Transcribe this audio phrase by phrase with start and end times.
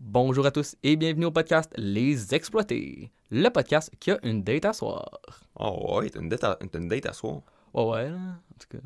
[0.00, 4.64] Bonjour à tous et bienvenue au podcast Les Exploités, le podcast qui a une date
[4.64, 5.20] à soir.
[5.56, 7.40] Oh ouais, t'as une, date à- t'as une date à soir.
[7.74, 8.78] Ouais, ouais, là, en tout cas.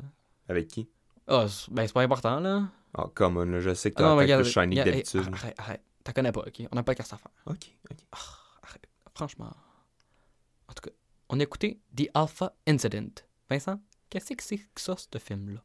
[0.49, 0.89] Avec qui?
[1.27, 2.67] Ah, ben c'est pas important, là.
[2.95, 5.03] Ah, come on, là, je sais que Ah t'as regarde, plus shiny que regarde, hey,
[5.03, 5.33] d'habitude.
[5.33, 5.81] arrête, arrête.
[6.03, 6.67] T'as connais pas, ok?
[6.71, 7.31] On n'a pas de casse à faire.
[7.45, 7.97] Ok, ok.
[8.63, 8.87] Arrête.
[9.15, 9.51] Franchement.
[10.67, 10.95] En tout cas,
[11.29, 13.21] on a écouté The Alpha Incident.
[13.49, 15.61] Vincent, qu'est-ce que c'est que ça, ce film-là?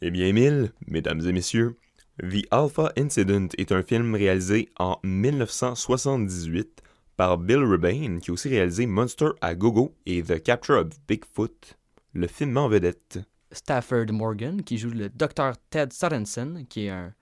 [0.00, 1.76] Eh bien, Emile, mesdames et messieurs,
[2.20, 6.82] The Alpha Incident est un film réalisé en 1978
[7.16, 11.76] par Bill Rebane, qui a aussi réalisé Monster à Gogo et The Capture of Bigfoot.
[12.14, 13.20] Le film en vedette.
[13.52, 17.14] Stafford Morgan, qui joue le docteur Ted Sorensen, qui est un,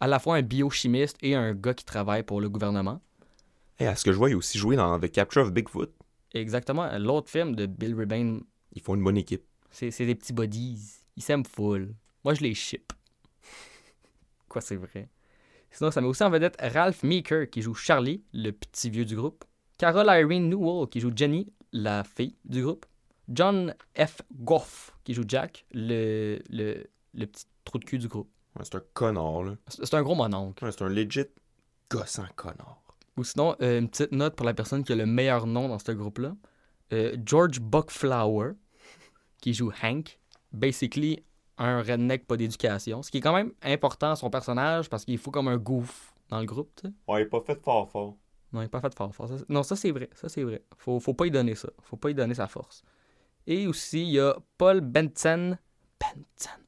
[0.00, 3.00] à la fois un biochimiste et un gars qui travaille pour le gouvernement.
[3.78, 5.92] Et à ce que je vois, il a aussi joué dans The Capture of Bigfoot.
[6.34, 9.44] Exactement, l'autre film de Bill Rebane, Ils font une bonne équipe.
[9.70, 10.80] c'est des petits bodies.
[11.16, 11.94] Ils s'aiment full.
[12.24, 12.92] Moi, je les ship.
[14.50, 15.08] Quoi, c'est vrai.
[15.70, 19.14] Sinon, ça met aussi en vedette Ralph Meeker, qui joue Charlie, le petit vieux du
[19.14, 19.44] groupe.
[19.78, 22.84] Carol Irene Newell, qui joue Jenny, la fille du groupe.
[23.28, 24.22] John F.
[24.34, 28.28] Goff, qui joue Jack, le, le, le petit trou de cul du groupe.
[28.58, 29.52] Ouais, c'est un connard, là.
[29.68, 30.64] C'est un gros mononcle.
[30.64, 31.26] Ouais, c'est un legit
[31.88, 32.82] gossant connard.
[33.16, 35.78] Ou sinon, euh, une petite note pour la personne qui a le meilleur nom dans
[35.78, 36.34] ce groupe-là.
[36.92, 38.54] Euh, George Buckflower,
[39.40, 40.18] qui joue Hank.
[40.52, 41.22] Basically,
[41.64, 43.02] un redneck pas d'éducation.
[43.02, 46.12] Ce qui est quand même important à son personnage parce qu'il faut comme un goof
[46.28, 46.94] dans le groupe, tu sais.
[47.06, 48.16] Ouais, il est pas fait fort fort.
[48.52, 49.14] Non, il n'est pas fait fort.
[49.14, 49.28] fort.
[49.28, 50.08] Ça, non, ça c'est vrai.
[50.14, 50.62] Ça c'est vrai.
[50.76, 51.68] Faut, faut pas y donner ça.
[51.82, 52.82] Faut pas y donner sa force.
[53.46, 55.56] Et aussi, il y a Paul Benson,
[56.00, 56.60] Benson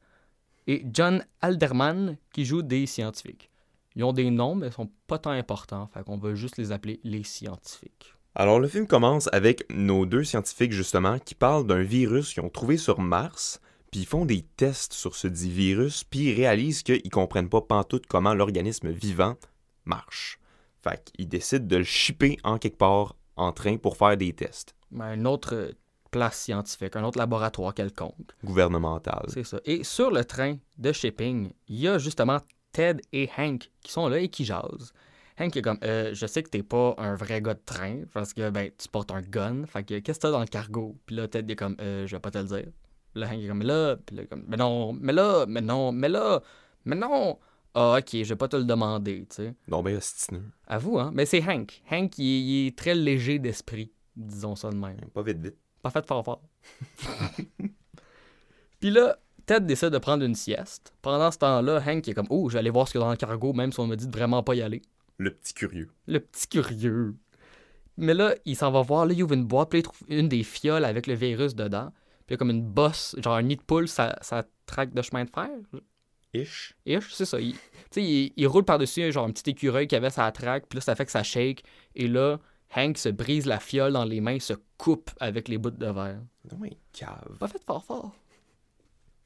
[0.66, 3.50] et John Alderman qui jouent des scientifiques.
[3.94, 5.86] Ils ont des noms, mais ils sont pas tant importants.
[5.92, 8.14] Fait qu'on va juste les appeler les scientifiques.
[8.34, 12.48] Alors, le film commence avec nos deux scientifiques, justement, qui parlent d'un virus qu'ils ont
[12.48, 13.60] trouvé sur Mars,
[13.92, 17.60] puis ils font des tests sur ce dit virus, puis ils réalisent qu'ils comprennent pas
[17.60, 19.36] pantoute comment l'organisme vivant
[19.84, 20.40] marche.
[20.82, 24.74] Fait qu'ils décident de le shipper en quelque part en train pour faire des tests
[24.90, 25.74] Mais une autre
[26.10, 28.32] place scientifique, un autre laboratoire quelconque.
[28.42, 29.28] gouvernementaux.
[29.28, 29.60] C'est ça.
[29.66, 32.38] Et sur le train de shipping, il y a justement
[32.72, 34.92] Ted et Hank qui sont là et qui jasent.
[35.38, 38.32] Hank est comme euh, Je sais que t'es pas un vrai gars de train parce
[38.32, 39.66] que ben tu portes un gun.
[39.66, 40.96] Fait que qu'est-ce que t'as dans le cargo?
[41.04, 42.72] Puis là, Ted est comme euh, Je vais pas te le dire.
[43.14, 45.92] Là, Hank est comme Mais là, puis là, comme Mais non, mais là, mais non,
[45.92, 46.40] mais là,
[46.84, 47.38] mais non.
[47.74, 49.54] Ah, ok, je vais pas te le demander, tu sais.
[49.68, 50.44] Non, ben, ostineux.
[50.66, 51.10] À vous, hein.
[51.14, 51.82] Mais c'est Hank.
[51.90, 54.96] Hank, il, il est très léger d'esprit, disons ça de même.
[55.14, 55.56] Pas vite, vite.
[55.80, 56.42] Pas fait fort fort.
[58.80, 60.92] Puis là, Ted décide de prendre une sieste.
[61.02, 63.06] Pendant ce temps-là, Hank est comme Oh, je vais aller voir ce qu'il y a
[63.06, 64.82] dans le cargo, même si on me dit de vraiment pas y aller.
[65.18, 65.90] Le petit curieux.
[66.06, 67.14] Le petit curieux.
[67.96, 70.08] Mais là, il s'en va voir, là, il ouvre une boîte, puis là, il trouve
[70.08, 71.92] une des fioles avec le virus dedans.
[72.32, 75.02] Il y a comme une bosse, genre un nid de poule, ça, ça traque de
[75.02, 75.50] chemin de fer.
[76.32, 76.74] Ish.
[76.86, 77.38] Ish, c'est ça.
[77.38, 77.54] Il,
[77.94, 80.94] il, il roule par-dessus genre un petit écureuil qui avait sa traque, puis là, ça
[80.94, 81.62] fait que ça shake.
[81.94, 82.38] Et là,
[82.74, 86.22] Hank se brise la fiole dans les mains, se coupe avec les bouts de verre.
[86.50, 87.36] Non, mais cave.
[87.38, 88.12] Pas fait fort fort.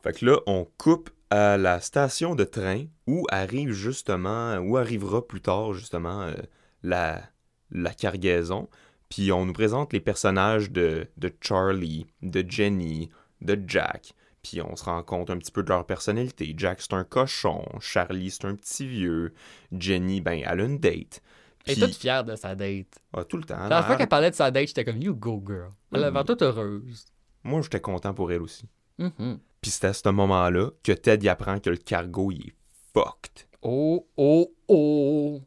[0.03, 5.25] Fait que là, on coupe à la station de train où arrive justement, où arrivera
[5.25, 6.35] plus tard justement euh,
[6.83, 7.23] la,
[7.71, 8.69] la cargaison.
[9.09, 13.09] Puis on nous présente les personnages de, de Charlie, de Jenny,
[13.41, 14.13] de Jack.
[14.43, 16.55] Puis on se rend compte un petit peu de leur personnalité.
[16.57, 17.65] Jack, c'est un cochon.
[17.81, 19.33] Charlie, c'est un petit vieux.
[19.73, 21.21] Jenny, ben, elle a une date.
[21.67, 22.99] Elle est toute fière de sa date.
[23.13, 23.67] ah, tout le temps.
[23.69, 25.71] La fois elle- qu'elle parlait de sa date, j'étais comme You go girl.
[25.93, 27.07] Elle avait l'air toute heureuse.
[27.43, 28.69] Moi, j'étais content pour elle aussi.
[28.99, 29.39] Mhm.
[29.61, 32.55] Puis c'est à ce moment-là que Ted y apprend que le cargo, il est
[32.95, 33.47] fucked.
[33.63, 35.43] Oh, oh, oh.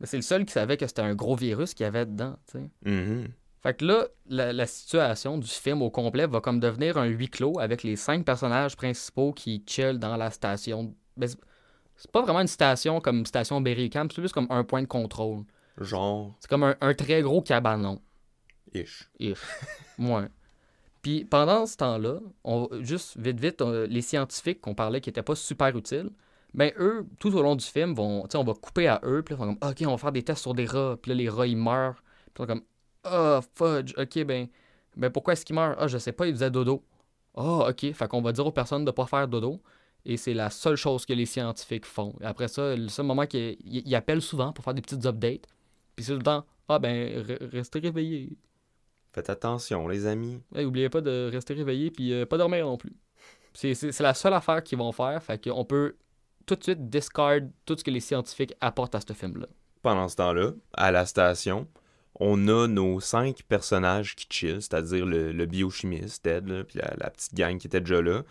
[0.00, 2.36] Mais c'est le seul qui savait que c'était un gros virus qu'il y avait dedans.
[2.84, 3.28] Mhm.
[3.60, 7.28] Fait que là, la, la situation du film au complet va comme devenir un huis
[7.28, 10.94] clos avec les cinq personnages principaux qui chillent dans la station.
[11.16, 11.38] Mais c'est-
[11.96, 15.42] c'est pas vraiment une station comme station Berry-UQAM, c'est plus comme un point de contrôle.
[15.80, 18.00] Genre, C'est comme un, un très gros cabanon.
[18.72, 19.10] ish.
[19.18, 19.44] If.
[19.98, 20.28] ouais.
[21.02, 25.22] Puis pendant ce temps-là, on, juste vite, vite, on- les scientifiques qu'on parlait qui n'étaient
[25.22, 26.10] pas super utiles,
[26.54, 29.40] ben eux, tout au long du film, vont, on va couper à eux, puis là,
[29.44, 31.46] ils comme, OK, on va faire des tests sur des rats, puis là, les rats,
[31.46, 32.02] ils meurent.
[32.34, 32.62] Puis là, comme,
[33.04, 34.48] ah, fudge, OK, ben,
[34.96, 35.76] ben pourquoi est-ce qu'ils meurent?
[35.78, 36.82] Ah, je sais pas, ils faisaient dodo.
[37.36, 39.60] Ah, OK, fait qu'on va dire aux personnes de pas faire dodo.
[40.04, 42.14] Et c'est la seule chose que les scientifiques font.
[42.20, 45.04] Et après ça, le seul moment qu'ils ils- ils appellent souvent pour faire des petites
[45.06, 45.44] updates.
[45.94, 48.36] Puis c'est tout le temps, ah ben, re- restez réveillés.
[49.12, 50.40] Faites attention, les amis.
[50.54, 52.92] Hey, oubliez pas de rester réveillé puis euh, pas dormir non plus.
[53.52, 55.22] C'est la seule affaire qu'ils vont faire.
[55.22, 55.96] Fait qu'on peut
[56.48, 59.46] tout de suite discard tout ce que les scientifiques apportent à ce film-là.
[59.82, 61.68] Pendant ce temps-là, à la station,
[62.16, 66.94] on a nos cinq personnages qui chillent, c'est-à-dire le, le biochimiste, Ted, là, puis la,
[66.96, 68.22] la petite gang qui était déjà là.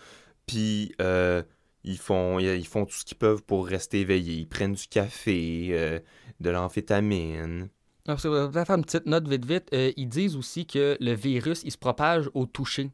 [0.45, 1.41] Puis, euh,
[1.83, 4.39] Ils font, ils font tout ce qu'ils peuvent pour rester éveillés.
[4.41, 5.99] Ils prennent du café, euh,
[6.41, 7.69] de l'amphétamine.
[8.05, 9.69] Que, euh, faire une petite note vite vite.
[9.73, 12.91] euh, ils disent aussi que le virus, il se propage au toucher.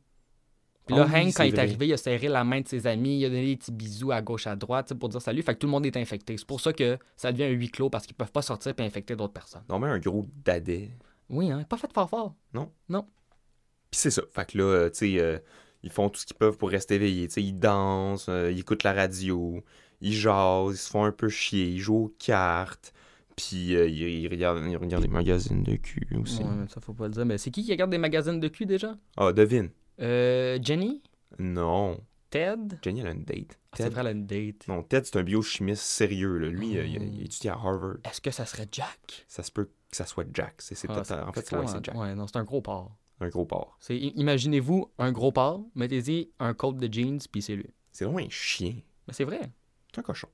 [0.85, 1.61] Puis là, oui, Hank, quand il est vrai.
[1.61, 4.11] arrivé, il a serré la main de ses amis, il a donné des petits bisous
[4.11, 5.41] à gauche, à droite, pour dire salut.
[5.41, 6.35] Fait que tout le monde est infecté.
[6.37, 8.81] C'est pour ça que ça devient un huis clos, parce qu'ils peuvent pas sortir et
[8.81, 9.63] infecter d'autres personnes.
[9.69, 10.91] Non, mais un gros dadais.
[11.29, 12.35] Oui, hein, pas fait fort fort.
[12.53, 14.23] Puis c'est ça.
[14.33, 15.37] Fait que là, tu sais, euh,
[15.83, 17.27] ils font tout ce qu'ils peuvent pour rester éveillés.
[17.27, 19.63] Tu sais, ils dansent, euh, ils écoutent la radio,
[20.01, 22.93] ils jasent, ils se font un peu chier, ils jouent aux cartes.
[23.35, 26.43] Puis euh, ils, regardent, des magazines de cul aussi.
[26.43, 27.25] Ouais, ça faut pas le dire.
[27.25, 28.95] Mais c'est qui qui regarde des magazines de cul déjà?
[29.17, 29.69] Ah, devine.
[29.99, 31.01] Euh, Jenny?
[31.39, 31.99] Non.
[32.29, 32.79] Ted?
[32.81, 33.59] Jenny, elle a une date.
[33.71, 34.67] Ah, C'est Ted- vrai, elle a une date.
[34.67, 36.37] Non, Ted, c'est un biochimiste sérieux.
[36.39, 36.47] Là.
[36.49, 37.97] Lui, euh, il, a étudié à Harvard.
[38.03, 39.25] Est-ce que ça serait Jack?
[39.27, 40.55] Ça se peut que ça soit Jack.
[40.59, 41.95] C'est, c'est Ah, peut-être- en fait, c'est ouais, Jack.
[41.95, 42.91] Ouais, non, c'est un gros porc.
[43.19, 43.77] Un gros porc.
[43.79, 47.69] C'est, imaginez-vous un gros porc, mettez-y un coat de jeans, puis c'est lui.
[47.91, 48.75] C'est vraiment un chien.
[49.07, 49.51] Mais c'est vrai.
[49.93, 50.27] C'est un cochon.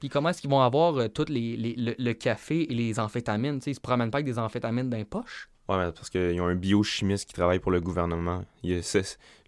[0.00, 2.98] Puis comment est-ce qu'ils vont avoir euh, toutes les, les- le, le café et les
[3.00, 3.58] amphétamines?
[3.60, 5.48] Tu sais, ils se promènent pas avec des amphétamines dans les poches?
[5.68, 8.44] Ouais, mais parce qu'ils ont un biochimiste qui travaille pour le gouvernement.
[8.62, 8.82] Il,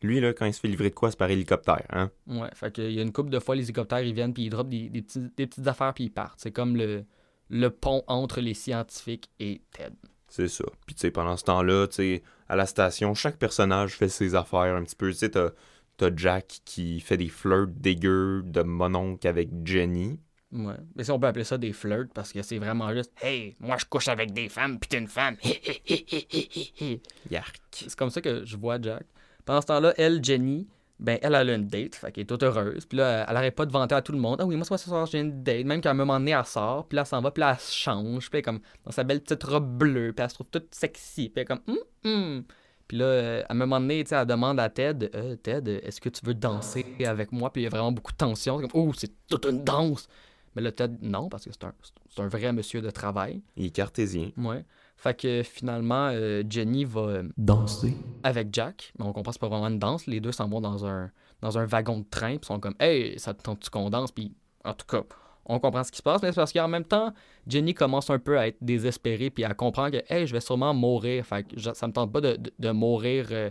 [0.02, 1.84] lui, là, quand il se fait livrer de quoi, c'est par hélicoptère.
[1.90, 2.10] Hein?
[2.26, 4.50] Ouais, fait qu'il y a une couple de fois, les hélicoptères, ils viennent, puis ils
[4.50, 6.40] droppent des, des, petits- des petites affaires, puis ils partent.
[6.40, 7.04] C'est comme le,
[7.50, 9.94] le pont entre les scientifiques et Ted.
[10.28, 10.64] C'est ça.
[10.86, 14.34] Puis, tu sais, pendant ce temps-là, tu sais, à la station, chaque personnage fait ses
[14.34, 15.10] affaires un petit peu.
[15.10, 15.50] Tu sais, t'as,
[15.98, 20.18] t'as Jack qui fait des flirts dégueux de mononcle avec Jenny.
[20.52, 20.74] Ouais.
[20.94, 23.76] Mais si on peut appeler ça des flirts, parce que c'est vraiment juste Hey, moi
[23.78, 25.36] je couche avec des femmes, puis t'es une femme.
[27.30, 27.60] Yark.
[27.70, 29.04] c'est comme ça que je vois Jack.
[29.44, 30.66] Pendant ce temps-là, elle, Jenny,
[30.98, 32.86] ben elle, elle a une date, fait qu'elle est toute heureuse.
[32.86, 34.38] Puis là, elle arrête pas de vanter à tout le monde.
[34.40, 35.64] Ah oui, moi, ce soir, j'ai une date.
[35.66, 37.60] Même qu'à un moment donné, elle sort, puis là, elle s'en va, puis là, elle
[37.60, 38.30] se change.
[38.30, 40.74] Puis elle est comme dans sa belle petite robe bleue, puis elle se trouve toute
[40.74, 41.28] sexy.
[41.28, 42.44] Puis elle est comme hum, hum.
[42.88, 45.80] Puis là, euh, à un moment donné, tu sais, elle demande à Ted, Euh, Ted,
[45.84, 47.52] est-ce que tu veux danser avec moi?
[47.52, 48.60] Puis il y a vraiment beaucoup de tension.
[48.60, 50.08] C'est comme, oh, c'est toute une danse.
[50.56, 51.72] Mais là, Ted, non, parce que c'est un,
[52.08, 53.42] c'est un vrai monsieur de travail.
[53.56, 54.30] Il est cartésien.
[54.36, 54.64] Ouais.
[54.96, 58.92] Fait que finalement, euh, Jenny va euh, danser avec Jack.
[58.98, 60.06] Mais on comprend que c'est pas vraiment une danse.
[60.06, 61.10] Les deux s'en vont dans un,
[61.42, 62.38] dans un wagon de train.
[62.38, 64.10] Puis sont comme, hey, ça te tente-tu qu'on danse?
[64.10, 65.02] Puis en tout cas,
[65.44, 66.22] on comprend ce qui se passe.
[66.22, 67.12] Mais c'est parce qu'en même temps,
[67.46, 69.28] Jenny commence un peu à être désespérée.
[69.28, 71.26] Puis à comprendre que, hey, je vais sûrement mourir.
[71.26, 73.50] Fait que je- ça me tente pas de, de- de mourir euh,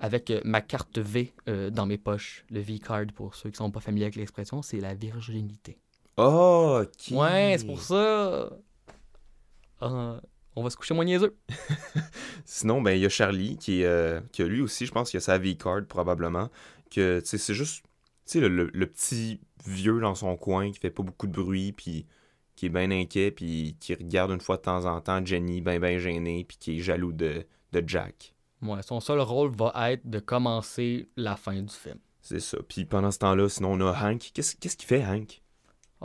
[0.00, 2.44] avec euh, ma carte V euh, dans mes poches.
[2.50, 5.78] Le V-card, pour ceux qui sont pas familiers avec l'expression, c'est la virginité.
[6.16, 7.16] Oh, ok.
[7.16, 8.50] Ouais, c'est pour ça.
[9.80, 10.20] Ah,
[10.56, 11.36] on va se coucher moins niaiseux.
[12.44, 15.18] Sinon, ben, il y a Charlie qui, euh, qui a lui aussi, je pense qu'il
[15.18, 16.50] a sa V-card probablement.
[16.90, 17.90] Que, c'est juste, tu
[18.26, 21.72] sais, le, le- le petit vieux dans son coin qui fait pas beaucoup de bruit,
[21.72, 22.06] puis
[22.54, 25.80] qui est bien inquiet, puis qui regarde une fois de temps en temps Jenny ben
[25.80, 28.34] ben gênée, puis qui est jaloux de, de Jack.
[28.62, 31.98] Ouais, son seul rôle va être de commencer la fin du film.
[32.22, 32.58] C'est ça.
[32.68, 34.30] Puis pendant ce temps-là, sinon, on a Hank.
[34.32, 35.42] Qu'est-ce qu'est-ce qu'il fait, Hank?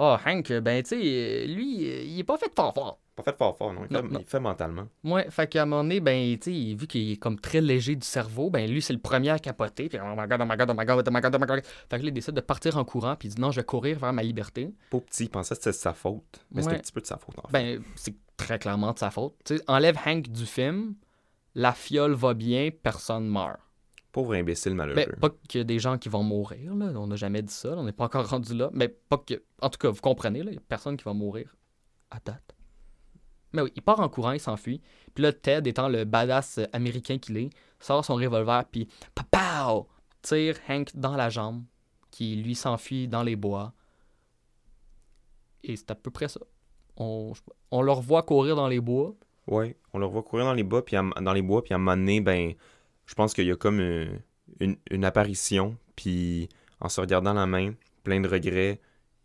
[0.02, 3.00] Ah, Hank, ben, tu sais, euh, lui, euh, il est pas fait fort fort.
[3.18, 3.82] Pas fait fort fort, non.
[3.90, 4.20] Il, Non, fait, non.
[4.22, 4.88] il fait mentalement.
[5.04, 7.98] Ouais, fait qu'à un moment donné, ben, tu sais, vu qu'il est comme très léger
[7.98, 9.90] du cerveau, ben, lui, c'est le premier à capoter.
[9.90, 11.46] Puis, oh my god, oh my god, oh my god, oh my god, oh my
[11.46, 11.62] god.
[11.90, 13.66] Fait que là, il décide de partir en courant, puis il dit non, je vais
[13.66, 14.74] courir vers ma liberté.
[14.90, 16.46] Pas petit, il pensait que c'était sa faute.
[16.52, 16.76] Mais c'est Ouais.
[16.76, 17.52] un petit peu de sa faute, en fait.
[17.52, 19.36] Ben, c'est très clairement de sa faute.
[19.44, 20.96] Tu sais, enlève Hank du film,
[21.56, 23.60] la fiole va bien, personne meurt.
[24.12, 25.06] Pauvre imbécile malheureux.
[25.06, 26.88] Ben, pas qu'il y a des gens qui vont mourir, là.
[26.96, 27.70] On n'a jamais dit ça.
[27.70, 27.78] là.
[27.78, 28.70] On n'est pas encore rendu là.
[28.74, 29.44] Mais pas que.
[29.62, 30.52] En tout cas, vous comprenez, là.
[30.52, 31.56] Il n'y a personne qui va mourir
[32.10, 32.56] à date.
[33.54, 34.82] Mais oui, il part en courant, il s'enfuit.
[35.14, 39.88] Puis là, Ted, étant le badass américain qu'il est, sort son revolver, puis papow!
[40.22, 41.64] Tire Hank dans la jambe,
[42.12, 43.74] qui lui s'enfuit dans les bois.
[45.64, 46.42] Et c'est à peu près ça.
[46.98, 47.32] On,
[47.72, 49.16] on le revoit courir dans les bois.
[49.48, 51.78] Ouais, on le revoit courir dans les bois, puis à, dans les bois, puis à
[51.78, 52.54] un moment donné, ben,
[53.10, 54.20] je pense qu'il y a comme une,
[54.60, 56.48] une, une apparition, puis
[56.80, 57.74] en se regardant la main,
[58.04, 58.80] plein de regrets,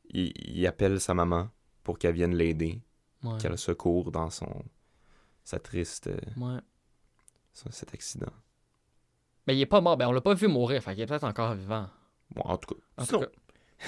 [0.08, 1.50] il, il appelle sa maman
[1.82, 2.80] pour qu'elle vienne l'aider,
[3.22, 3.38] Ouais.
[3.40, 4.64] qu'elle le secours dans son
[5.44, 6.60] sa triste euh, ouais.
[7.52, 8.32] cet accident.
[9.46, 9.96] Mais il est pas mort.
[9.98, 10.82] Ben, on l'a pas vu mourir.
[10.82, 11.86] Fait qu'il est peut-être encore vivant.
[12.34, 12.80] Bon, en tout cas.
[12.98, 13.86] En sinon, tout cas.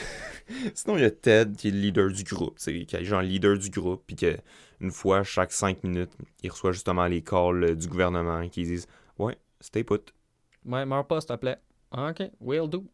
[0.75, 3.23] sinon, il y a Ted qui est le leader du groupe, c'est qui est genre
[3.23, 4.37] leader du groupe, puis que
[4.81, 6.13] une fois chaque cinq minutes,
[6.43, 8.87] il reçoit justement les calls euh, du gouvernement qui disent
[9.61, 10.13] stay put.
[10.65, 11.59] Ouais, meurs pas, s'il te plaît.
[11.91, 12.85] Ah, OK, will do.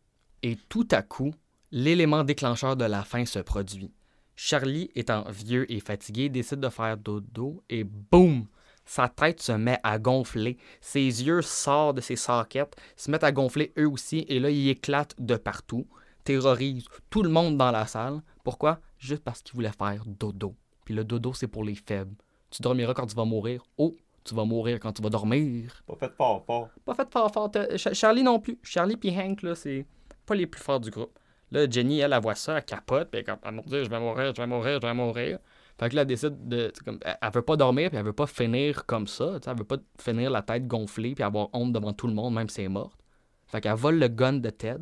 [0.43, 1.33] Et tout à coup,
[1.71, 3.93] l'élément déclencheur de la fin se produit.
[4.35, 8.47] Charlie, étant vieux et fatigué, décide de faire dodo et boum!
[8.85, 10.59] Sa tête se met à gonfler.
[10.81, 14.69] Ses yeux sortent de ses sockets, se mettent à gonfler eux aussi, et là, il
[14.69, 15.87] éclate de partout,
[16.25, 18.23] terrorise tout le monde dans la salle.
[18.43, 18.81] Pourquoi?
[18.99, 20.57] Juste parce qu'il voulait faire dodo.
[20.85, 22.17] Puis le dodo, c'est pour les faibles.
[22.51, 23.63] Tu dormiras quand tu vas mourir.
[23.79, 25.83] Oh, tu vas mourir quand tu vas dormir.
[25.87, 26.69] Pas fait fort, fort.
[26.85, 27.51] Pas fait fort fort.
[27.55, 28.59] Ch- Charlie non plus.
[28.63, 29.87] Charlie puis Hank, là, c'est
[30.27, 31.19] pas les plus forts du groupe.
[31.51, 33.91] Là, Jenny, elle, elle voit ça, elle capote, puis elle comme, ah mon Dieu, je
[33.91, 35.39] vais mourir, je vais mourir, je vais mourir.
[35.79, 36.73] Fait que là, elle décide de.
[36.85, 39.39] Comme, elle, elle veut pas dormir, puis elle veut pas finir comme ça.
[39.47, 42.49] Elle veut pas finir la tête gonflée, puis avoir honte devant tout le monde, même
[42.49, 42.99] si elle est morte.
[43.47, 44.79] Fait qu'elle vole le gun de Ted.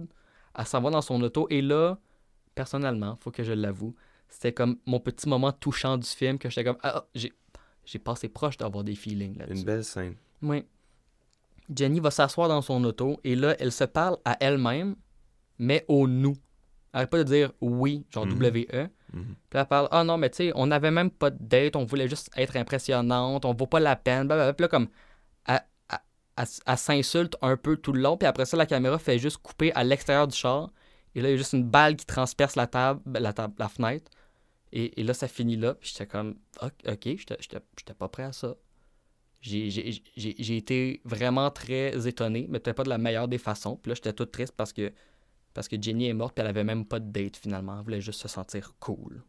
[0.57, 1.99] Elle s'en va dans son auto, et là,
[2.55, 3.95] personnellement, faut que je l'avoue,
[4.29, 7.33] c'était comme mon petit moment touchant du film, que j'étais comme, ah, j'ai,
[7.91, 9.61] j'ai passé proche d'avoir des feelings là-dessus.
[9.61, 10.15] Une belle scène.
[10.43, 10.65] Oui.
[11.75, 14.97] Jenny va s'asseoir dans son auto et là, elle se parle à elle-même,
[15.59, 16.37] mais au nous.
[16.93, 18.33] Elle arrête pas de dire oui, genre Mhm.
[18.39, 18.89] W-E.
[19.13, 19.35] Mhm.
[19.49, 21.85] Puis elle parle Ah non, mais tu sais, on n'avait même pas de date, on
[21.85, 24.27] voulait juste être impressionnante, on vaut pas la peine.
[24.27, 24.53] Blablabla.
[24.55, 24.89] Puis là, comme,
[25.47, 25.61] elle,
[26.37, 29.39] elle- elle s'insulte un peu tout le long, puis après ça, la caméra fait juste
[29.39, 30.71] couper à l'extérieur du char.
[31.15, 33.69] Et là, il y a juste une balle qui transperce la table, la, table, la
[33.69, 34.11] fenêtre.
[34.73, 35.75] Et, là, ça finit là.
[35.75, 38.57] Puis j'étais comme, ok, j'étais- pas prêt à ça.
[39.41, 43.77] J'ai- été vraiment très étonné, mais peut-être pas de la meilleure des façons.
[43.77, 44.93] Puis là, j'étais toute triste parce que,
[45.55, 47.79] parce que Jenny est morte, puis elle avait même pas de date finalement.
[47.79, 49.23] Elle voulait juste se sentir cool.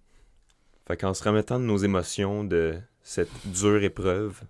[0.87, 4.41] Fait se remettant de nos émotions de cette dure épreuve,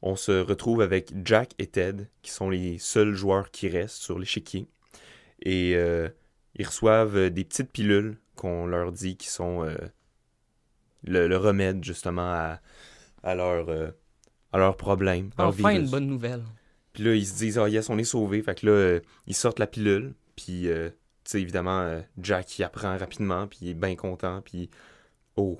[0.00, 4.18] on se retrouve avec Jack et Ted, qui sont les seuls joueurs qui restent sur
[4.18, 4.68] l'échiquier.
[5.42, 6.08] Et euh,
[6.54, 9.76] ils reçoivent des petites pilules qu'on leur dit qui sont euh,
[11.04, 12.60] le, le remède justement à,
[13.22, 13.90] à leur, euh,
[14.52, 15.30] à leurs problèmes.
[15.38, 15.84] leur Enfin, virus.
[15.86, 16.42] une bonne nouvelle.
[16.92, 18.42] Puis là, ils se disent, ah yes, on est sauvés.
[18.42, 20.14] Fait que là, euh, ils sortent la pilule.
[20.36, 20.90] Puis, tu
[21.24, 23.46] sais, évidemment, Jack, il apprend rapidement.
[23.46, 24.42] Puis il est bien content.
[24.42, 24.68] Puis,
[25.36, 25.58] oh,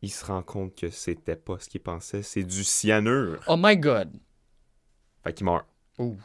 [0.00, 2.22] il se rend compte que c'était pas ce qu'il pensait.
[2.22, 3.40] C'est du cyanure.
[3.46, 4.10] Oh my god!
[5.24, 5.66] Fait qu'il meurt.
[5.98, 6.16] Ouh.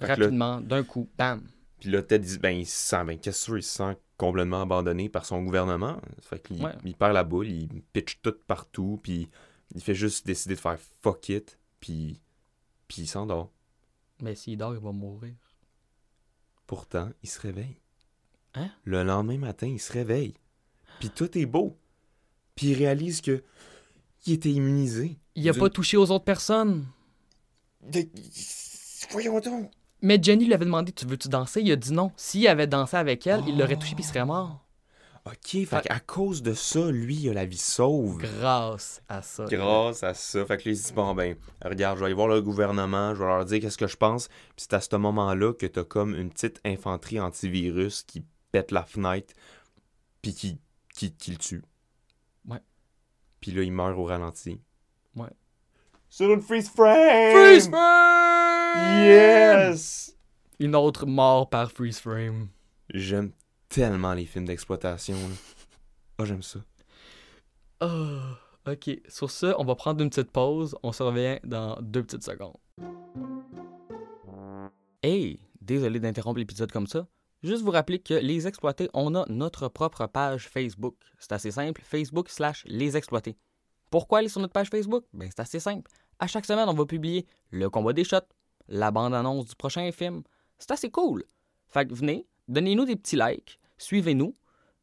[0.00, 1.42] Fait Rapidement, d'un coup, bam!
[1.78, 3.74] Puis là, Ted, il, ben, il se sent, ben, qu'est-ce que tu veux, il se
[3.76, 6.00] sent complètement abandonné par son gouvernement.
[6.20, 6.72] Fait qu'il Ouais.
[6.84, 9.00] il perd la boule, il pitch tout partout.
[9.02, 9.28] Puis
[9.74, 11.58] il fait juste décider de faire fuck it.
[11.80, 12.20] Puis,
[12.88, 13.50] puis il s'endort.
[14.20, 15.34] Mais s'il dort, il va mourir.
[16.66, 17.80] Pourtant, il se réveille.
[18.54, 18.70] Hein?
[18.84, 20.34] Le lendemain matin, il se réveille.
[21.00, 21.76] Puis tout est beau.
[22.54, 23.42] Puis il réalise que
[24.26, 25.18] il était immunisé.
[25.34, 26.86] Il a D'une- pas touché aux autres personnes.
[27.82, 28.08] De-
[29.10, 29.70] Voyons donc.
[30.02, 31.62] Mais Jenny lui avait demandé Tu veux-tu danser?
[31.62, 32.12] Il a dit non.
[32.16, 34.62] S'il avait dansé avec elle, il l'aurait touché puis il serait mort.
[35.24, 38.18] Ok, fait qu'à cause de ça, lui, il a la vie sauve.
[38.18, 39.44] Grâce à ça.
[39.44, 40.44] Grâce à ça.
[40.44, 43.14] Fait que là, il se dit, bon, ben, regarde, je vais aller voir le gouvernement,
[43.14, 44.26] je vais leur dire qu'est-ce que je pense.
[44.26, 48.82] Puis c'est à ce moment-là que t'as comme une petite infanterie antivirus qui pète la
[48.82, 49.32] fenêtre,
[50.22, 50.58] puis qui,
[50.92, 51.62] qui, qui le tue.
[52.48, 52.60] Ouais.
[53.40, 54.60] Puis là, il meurt au ralenti.
[56.14, 57.32] Sur une freeze frame!
[57.32, 60.14] Freeze frame Yes!
[60.58, 62.48] Une autre mort par freeze frame.
[62.92, 63.32] J'aime
[63.70, 65.16] tellement les films d'exploitation.
[66.18, 66.58] Ah, j'aime ça.
[67.80, 68.18] Oh,
[68.70, 68.90] ok.
[69.08, 70.76] Sur ce, on va prendre une petite pause.
[70.82, 72.58] On se revient dans deux petites secondes.
[75.02, 77.06] Hey, désolé d'interrompre l'épisode comme ça.
[77.42, 80.96] Juste vous rappeler que Les Exploités, on a notre propre page Facebook.
[81.18, 83.38] C'est assez simple, Facebook slash Les Exploités.
[83.90, 85.04] Pourquoi aller sur notre page Facebook?
[85.12, 85.90] Ben c'est assez simple.
[86.22, 88.18] À chaque semaine, on va publier le combat des shots,
[88.68, 90.22] la bande-annonce du prochain film.
[90.56, 91.24] C'est assez cool.
[91.66, 94.32] Fait que venez, donnez-nous des petits likes, suivez-nous.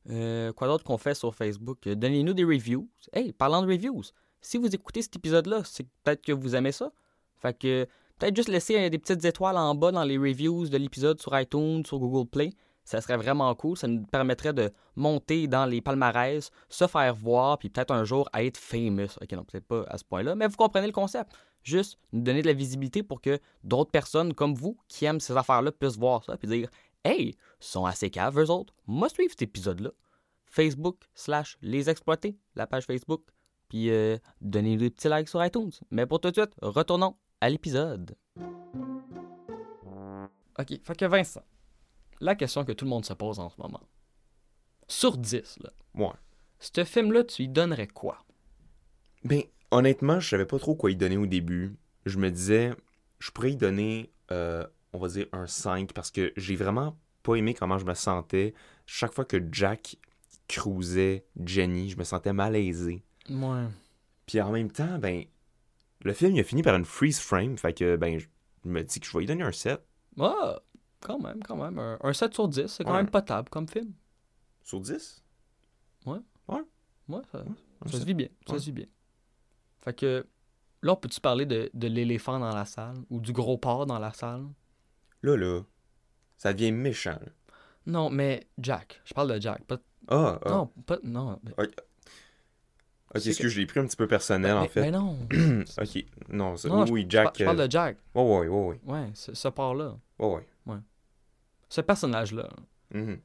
[0.09, 1.87] Euh, quoi d'autre qu'on fait sur Facebook?
[1.87, 2.89] Donnez-nous des reviews.
[3.13, 4.03] Hey, parlant de reviews,
[4.41, 6.91] si vous écoutez cet épisode-là, c'est peut-être que vous aimez ça.
[7.37, 10.75] Fait que peut-être juste laisser euh, des petites étoiles en bas dans les reviews de
[10.75, 12.49] l'épisode sur iTunes, sur Google Play.
[12.89, 13.77] Ça serait vraiment cool.
[13.77, 18.27] Ça nous permettrait de monter dans les palmarès, se faire voir, puis peut-être un jour
[18.33, 19.15] être famous.
[19.21, 21.31] Ok, non, peut-être pas à ce point-là, mais vous comprenez le concept.
[21.61, 25.37] Juste nous donner de la visibilité pour que d'autres personnes comme vous qui aiment ces
[25.37, 26.67] affaires-là puissent voir ça, puis dire
[27.05, 28.73] Hey, sont assez caves, eux autres.
[28.87, 29.91] Moi, suivre cet épisode-là.
[30.47, 33.21] Facebook slash les exploiter, la page Facebook.
[33.67, 35.69] Puis euh, donnez des petits likes sur iTunes.
[35.91, 38.15] Mais pour tout de suite, retournons à l'épisode.
[40.57, 41.43] Ok, fait que Vincent,
[42.19, 43.81] la question que tout le monde se pose en ce moment.
[44.87, 46.13] Sur 10, là, Ouais.
[46.59, 48.19] ce film-là, tu lui donnerais quoi?
[49.23, 51.75] Ben, honnêtement, je savais pas trop quoi y donner au début.
[52.05, 52.71] Je me disais,
[53.19, 57.35] je pourrais y donner, euh, on va dire, un 5 parce que j'ai vraiment pas
[57.35, 58.53] aimé comment je me sentais.
[58.85, 59.97] Chaque fois que Jack
[60.47, 63.03] cruisait Jenny, je me sentais malaisé.
[63.29, 63.65] Ouais.
[64.25, 65.25] Puis en même temps, ben,
[66.01, 68.27] le film il a fini par une freeze frame, fait que, ben, je
[68.63, 69.81] me dis que je vais y donner un 7
[70.19, 70.59] Ah,
[71.01, 71.77] quand même, quand même.
[71.79, 72.97] Un, un 7 sur 10, c'est quand Ouais.
[72.97, 73.93] même potable comme film.
[74.63, 75.23] sur 10.
[76.05, 76.19] Ouais,
[77.31, 78.05] ça, un ça se sept.
[78.07, 78.27] vit bien.
[78.45, 78.59] Ça Ouais.
[78.59, 78.85] se vit bien.
[79.81, 80.27] Fait que
[80.83, 83.97] là, on peut-tu parler de, de l'éléphant dans la salle ou du gros porc dans
[83.97, 84.45] la salle?
[85.23, 85.61] Là, là,
[86.37, 87.17] ça devient méchant.
[87.19, 87.31] là.
[87.87, 89.01] Non, mais Jack.
[89.05, 89.63] Je parle de Jack.
[89.65, 89.77] Pas,
[90.07, 90.49] Ah, ah.
[90.49, 90.97] Non, pas.
[91.03, 91.39] Non.
[91.43, 94.81] mais- Ok, c'est excuse, je l'ai pris un petit peu personnel, en mais- fait.
[94.81, 95.17] mais non.
[95.81, 97.37] ok, non, ça- Non, oui, oui, Je, Jack.
[97.39, 97.97] je parle euh, de Jack.
[98.13, 99.97] Ouais, ouais, ouais, ouais, Ouais, ce, ce porc-là.
[100.19, 100.77] ouais, ouais.
[101.69, 102.49] Ce personnage-là.
[102.93, 103.19] Mhm.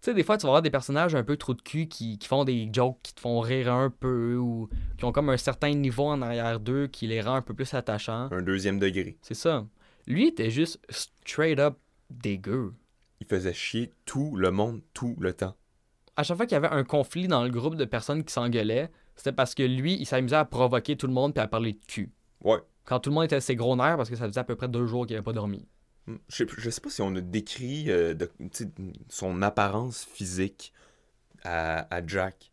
[0.00, 2.28] sais, des fois, tu vas avoir des personnages un peu trop de cul qui, qui
[2.28, 5.74] font des jokes qui te font rire un peu ou qui ont comme un certain
[5.74, 8.28] niveau en arrière d'eux qui les rend un peu plus attachants.
[8.30, 9.18] Un deuxième degré.
[9.22, 9.66] C'est ça.
[10.06, 11.76] Lui il était juste straight up
[12.10, 12.74] dégueu.
[13.20, 15.56] Il faisait chier tout le monde tout le temps.
[16.16, 18.90] À chaque fois qu'il y avait un conflit dans le groupe de personnes qui s'engueulaient,
[19.16, 21.84] c'était parce que lui, il s'amusait à provoquer tout le monde puis à parler de
[21.86, 22.12] cul.
[22.42, 22.58] Ouais.
[22.84, 24.68] Quand tout le monde était ses gros nerfs parce que ça faisait à peu près
[24.68, 25.66] deux jours qu'il n'avait pas dormi.
[26.28, 28.30] Je sais, je sais pas si on a décrit euh, de-
[29.08, 30.72] son apparence physique
[31.44, 32.50] à, à Jack.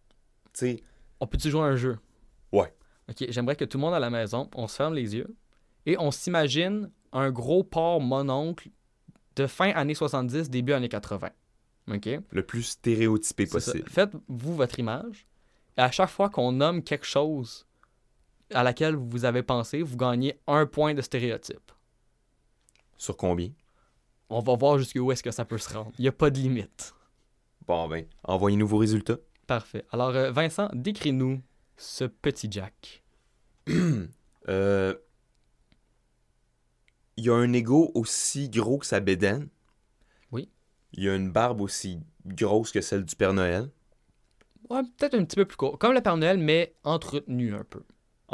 [0.54, 0.84] Tu sais,
[1.20, 1.98] On peut-tu jouer à un jeu?
[2.52, 2.74] Ouais.
[3.10, 5.36] Ok, j'aimerais que tout le monde à la maison, on se ferme les yeux
[5.86, 8.70] et on s'imagine un gros porc mononcle
[9.36, 11.30] de fin années 70, début années 80.
[11.94, 12.10] Ok?
[12.32, 13.54] le plus stéréotypé ça.
[13.54, 13.88] possible.
[13.90, 15.28] Faites-vous votre image.
[15.78, 17.68] Et à chaque fois qu'on nomme quelque chose
[18.54, 21.72] à laquelle vous avez pensé, vous gagnez un point de stéréotype.
[22.98, 23.50] Sur combien?
[24.30, 25.92] On va voir jusqu'où est-ce que ça peut se rendre.
[26.00, 26.94] Il n'y a pas de limite.
[27.68, 29.18] Bon ben, envoyez-nous vos résultats.
[29.48, 29.86] Parfait.
[29.92, 31.42] Alors, euh, Vincent, décris-nous
[31.78, 33.04] ce petit Jack.
[34.48, 34.94] Euh,
[37.18, 39.48] Il y a un ego aussi gros que sa bédaine.
[40.32, 40.50] Oui.
[40.94, 43.72] Il y a une barbe aussi grosse que celle du Père Noël.
[44.70, 45.80] Ouais, peut-être un petit peu plus court.
[45.80, 47.82] Comme le Père Noël, mais entretenu un peu.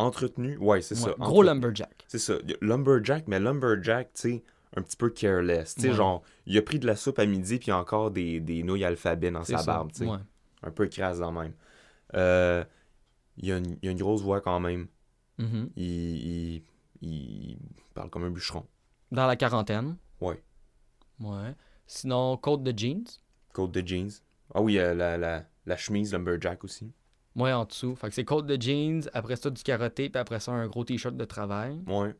[0.01, 1.15] Entretenu, ouais, c'est Ouais, ça.
[1.19, 2.05] Gros lumberjack.
[2.07, 2.33] C'est ça.
[2.61, 4.43] Lumberjack, mais Lumberjack, tu sais,
[4.75, 5.75] un petit peu careless.
[5.75, 5.93] Tu sais, Ouais.
[5.95, 9.31] genre, il a pris de la soupe à midi, puis encore des, des nouilles alphabet
[9.31, 9.63] dans sa ça.
[9.65, 10.05] barbe, tu sais.
[10.05, 10.17] Ouais.
[10.63, 11.53] Un peu crasse dans même.
[12.15, 12.63] Euh,
[13.37, 14.87] il, y a une, il a une grosse voix quand même.
[15.37, 15.69] Mhm.
[15.75, 16.63] Il, il,
[17.01, 17.57] il
[17.93, 18.65] parle comme un bûcheron.
[19.11, 19.97] Dans la quarantaine.
[20.19, 20.41] Ouais.
[21.19, 21.55] Ouais.
[21.87, 23.03] Sinon, côte de jeans?
[23.53, 24.09] Côte de jeans.
[24.53, 26.91] Ah oui, euh, la, la, la chemise Lumberjack aussi.
[27.35, 27.95] Ouais, en dessous.
[27.95, 30.83] Fait que c'est côte de jeans, après ça du karaté, puis après ça un gros
[30.83, 31.79] t-shirt de travail.
[31.87, 32.13] Ouais.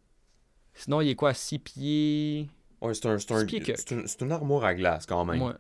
[0.73, 2.49] Sinon, il est quoi, 6 pieds?
[2.81, 5.05] Ouais, c'est un, c'est un- Six pieds que- c'est une, c'est une armoire à glace
[5.05, 5.41] quand même.
[5.41, 5.53] Ouais.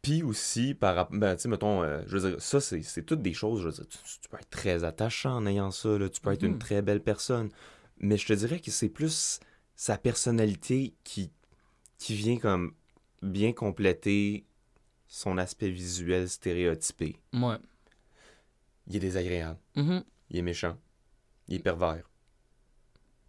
[0.00, 3.20] Puis aussi, par ben, tu sais, mettons, euh, je veux dire, ça, c'est c'est toutes
[3.20, 6.08] des choses, je veux dire, tu, tu peux être très attachant en ayant ça, là,
[6.08, 6.58] tu peux être une Mhm.
[6.58, 7.50] très belle personne.
[7.98, 9.40] Mais je te dirais que c'est plus
[9.74, 11.32] sa personnalité qui,
[11.98, 12.74] qui vient comme
[13.22, 14.44] bien compléter
[15.08, 17.16] son aspect visuel stéréotypé.
[17.32, 17.56] Ouais.
[18.88, 20.02] Il est désagréable, Mhm.
[20.30, 20.76] il est méchant,
[21.48, 22.08] il est pervers.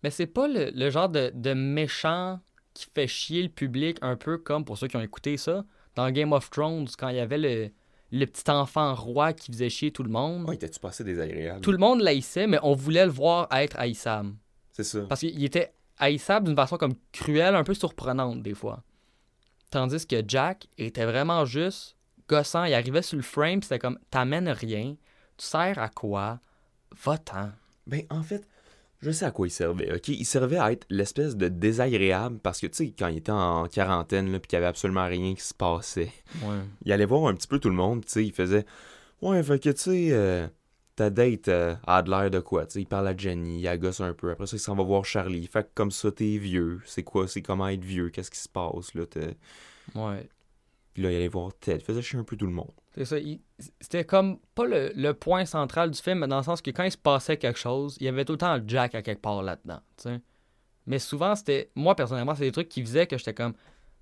[0.03, 2.39] Mais c'est pas le, le genre de, de méchant
[2.73, 6.09] qui fait chier le public, un peu comme pour ceux qui ont écouté ça, dans
[6.11, 7.69] Game of Thrones, quand il y avait le,
[8.11, 10.47] le petit enfant roi qui faisait chier tout le monde.
[10.47, 11.59] Ouais, était-tu passé désagréable?
[11.61, 14.33] Tout le monde l'haïssait, mais on voulait le voir être haïssable.
[14.71, 15.01] C'est ça.
[15.09, 18.83] Parce qu'il était haïssable d'une façon comme cruelle, un peu surprenante des fois.
[19.71, 21.97] Tandis que Jack était vraiment juste
[22.29, 22.63] gossant.
[22.63, 24.95] Il arrivait sur le frame, c'était comme T'amènes rien,
[25.39, 26.39] tu sers à quoi?
[27.03, 27.51] Va-t'en.
[27.87, 28.47] Ben, en fait,
[29.01, 30.09] je sais à quoi il servait, ok?
[30.09, 33.67] Il servait à être l'espèce de désagréable parce que, tu sais, quand il était en
[33.67, 36.11] quarantaine, là, puis qu'il y avait absolument rien qui se passait,
[36.43, 36.59] Ouais.
[36.83, 38.65] il allait voir un petit peu tout le monde, tu sais, il faisait
[39.21, 40.47] «Ouais, fait que, tu sais, euh,
[40.95, 43.67] ta date euh, a de l'air de quoi?» Tu sais, il parle à Jenny, il
[43.67, 44.31] agace un peu.
[44.31, 45.47] Après ça, il s'en va voir Charlie.
[45.47, 46.81] Fait que comme ça, t'es vieux.
[46.85, 47.27] C'est quoi?
[47.27, 48.09] C'est comment être vieux?
[48.09, 49.05] Qu'est-ce qui se passe, là?
[49.05, 49.37] T'es-
[49.95, 50.27] Ouais.
[50.93, 51.77] Puis là, il allait voir Ted.
[51.77, 52.71] Il faisait chier un peu tout le monde.
[52.95, 53.17] C'est ça.
[53.79, 56.83] C'était comme pas le, le point central du film, mais dans le sens que quand
[56.83, 59.43] il se passait quelque chose, il y avait tout le temps Jack à quelque part
[59.43, 59.79] là-dedans.
[60.85, 61.69] Mais souvent, c'était.
[61.75, 63.53] Moi, personnellement, c'est des trucs qui faisaient que j'étais comme.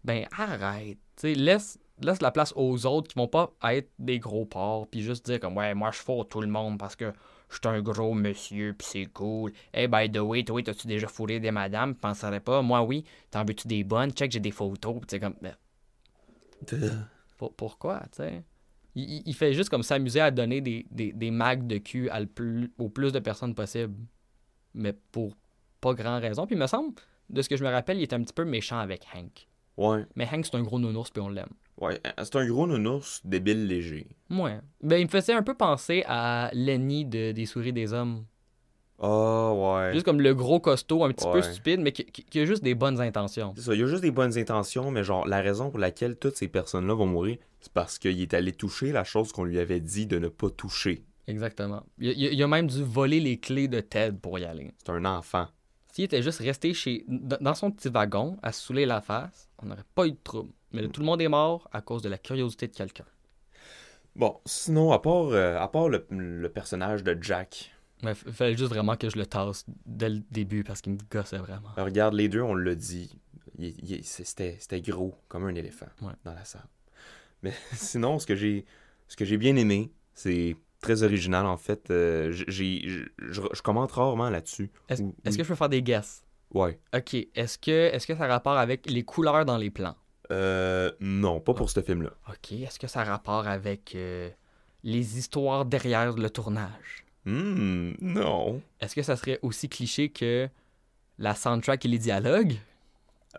[0.03, 0.97] Ben, arrête.
[1.21, 5.25] Laisse, laisse la place aux autres qui vont pas être des gros porcs, puis juste
[5.25, 7.11] dire comme, ouais, moi, je fous tout le monde parce que
[7.49, 9.51] je suis un gros monsieur, puis c'est cool.
[9.73, 11.95] Hey, by the way, toi, t'as-tu déjà fourré des madames?
[11.95, 12.61] Penserais pas.
[12.61, 13.03] Moi, oui.
[13.31, 14.11] T'en veux-tu des bonnes?
[14.11, 14.93] Check, j'ai des photos.
[14.99, 15.35] Puis tu sais, comme.
[15.41, 15.55] Ben,
[17.37, 18.43] pour- pourquoi, tu sais?
[18.95, 22.19] Il, il- fait juste comme s'amuser à donner des, des, des mags de cul à
[22.19, 23.93] le plus, au plus de personnes possible.
[24.73, 25.35] Mais pour
[25.81, 26.47] pas grand raison.
[26.47, 26.95] Puis il me semble,
[27.29, 29.47] de ce que je me rappelle, il était un petit peu méchant avec Hank.
[29.77, 31.51] Ouais, Mais Hank, c'est un gros nounours, puis on l'aime.
[31.79, 32.01] ouais.
[32.07, 34.07] euh, C'est un gros nounours débile léger.
[34.31, 34.59] Ouais.
[34.81, 38.25] Ben, il me faisait un peu penser à Lenny de, des Souris des Hommes.
[38.99, 39.93] Ah, ouais.
[39.93, 42.63] Juste comme le gros costaud, un petit peu stupide, mais qui, qui- qui a juste
[42.63, 43.53] des bonnes intentions.
[43.55, 46.15] C'est ça, il y a juste des bonnes intentions, mais genre, la raison pour laquelle
[46.17, 49.59] toutes ces personnes-là vont mourir, c'est parce qu'il est allé toucher la chose qu'on lui
[49.59, 51.03] avait dit de ne pas toucher.
[51.27, 51.83] Exactement.
[51.99, 54.71] Il, il- il a même dû voler les clés de Ted pour y aller.
[54.79, 55.47] C'est un enfant.
[55.93, 59.49] S'il était juste resté chez, dans dans son petit wagon à se saouler la face,
[59.61, 60.49] on n'aurait pas eu de trouble.
[60.71, 63.05] Mais là, tout le monde est mort à cause de la curiosité de quelqu'un.
[64.15, 67.71] Bon, sinon, à part, euh, à part le, le personnage de Jack,
[68.03, 71.37] Il fallait juste vraiment que je le tasse dès le début parce qu'il me gossait
[71.39, 71.69] vraiment.
[71.77, 73.09] euh, regarde, les deux, on l'a dit,
[74.03, 76.13] c'était c'était gros, comme un éléphant, Ouais.
[76.23, 76.67] dans la salle.
[77.43, 78.65] Mais sinon, ce que j'ai
[79.07, 81.89] ce que j'ai bien aimé, c'est très original, en fait.
[81.89, 84.69] euh, j'ai je, commente rarement là-dessus.
[84.89, 86.23] Est-ce est-ce que je peux faire des guesses?
[86.53, 86.79] Ouais.
[86.95, 87.15] Ok.
[87.35, 89.95] Est-ce que, est que ça a rapport avec les couleurs dans les plans?
[90.31, 92.11] Euh, non, pas pour ce film-là.
[92.29, 94.29] Ok, est-ce que ça a rapport avec euh,
[94.83, 97.05] les histoires derrière le tournage?
[97.29, 98.61] Hmm, non.
[98.79, 100.47] Est-ce que ça serait aussi cliché que
[101.19, 102.55] la soundtrack et les dialogues?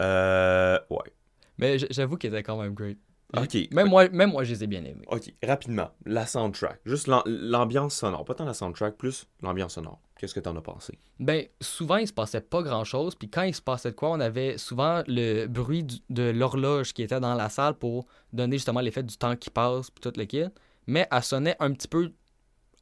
[0.00, 1.12] Euh, ouais.
[1.56, 2.98] Mais j'avoue qu'elle était quand même great.
[3.36, 3.56] Ok.
[3.72, 5.04] Même moi, même moi, je les ai bien aimés.
[5.08, 6.80] Ok, rapidement, la soundtrack.
[6.86, 8.24] Juste l'am- l'ambiance sonore.
[8.24, 10.00] Pas tant la soundtrack, plus l'ambiance sonore.
[10.18, 10.98] Qu'est-ce que t'en as pensé?
[11.20, 13.14] Ben, souvent, il se passait pas grand-chose.
[13.14, 16.92] Puis quand il se passait de quoi, on avait souvent le bruit du- de l'horloge
[16.92, 20.12] qui était dans la salle pour donner justement l'effet du temps qui passe, puis tout
[20.18, 20.44] le kit.
[20.86, 22.10] Mais elle sonnait un petit peu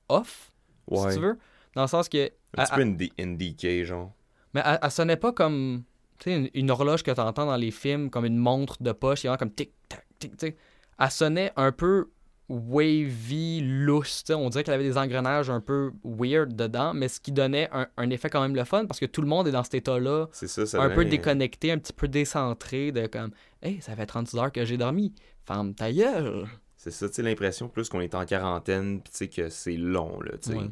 [0.09, 0.53] off,
[0.89, 1.11] Ouais.
[1.11, 1.39] si tu veux.
[1.75, 2.31] Dans le sens que.
[2.57, 4.13] Un petit peu ND NDK, genre.
[4.55, 5.83] Mais elle, elle sonnait pas comme
[6.19, 8.93] tu sais, une, une horloge que tu entends dans les films, comme une montre de
[8.93, 10.57] poche, il y a comme tic-tac, tic, tic.
[10.99, 12.09] Elle sonnait un peu
[12.49, 14.25] wavy, lousse.
[14.31, 17.89] On dirait qu'elle avait des engrenages un peu weird dedans, mais ce qui donnait un,
[17.97, 20.27] un effet quand même le fun parce que tout le monde est dans cet état-là,
[20.33, 23.31] C'est ça, ça un peu déconnecté, un petit peu décentré, de comme
[23.63, 25.13] Hey, ça fait 36 heures que j'ai dormi.
[25.45, 26.47] Ferme ta gueule.
[26.91, 29.77] C'est ça, tu sais, l'impression plus qu'on est en quarantaine, puis tu sais que c'est
[29.77, 30.57] long, là, tu sais.
[30.57, 30.71] Ouais.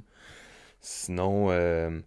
[0.80, 1.98] Sinon, euh,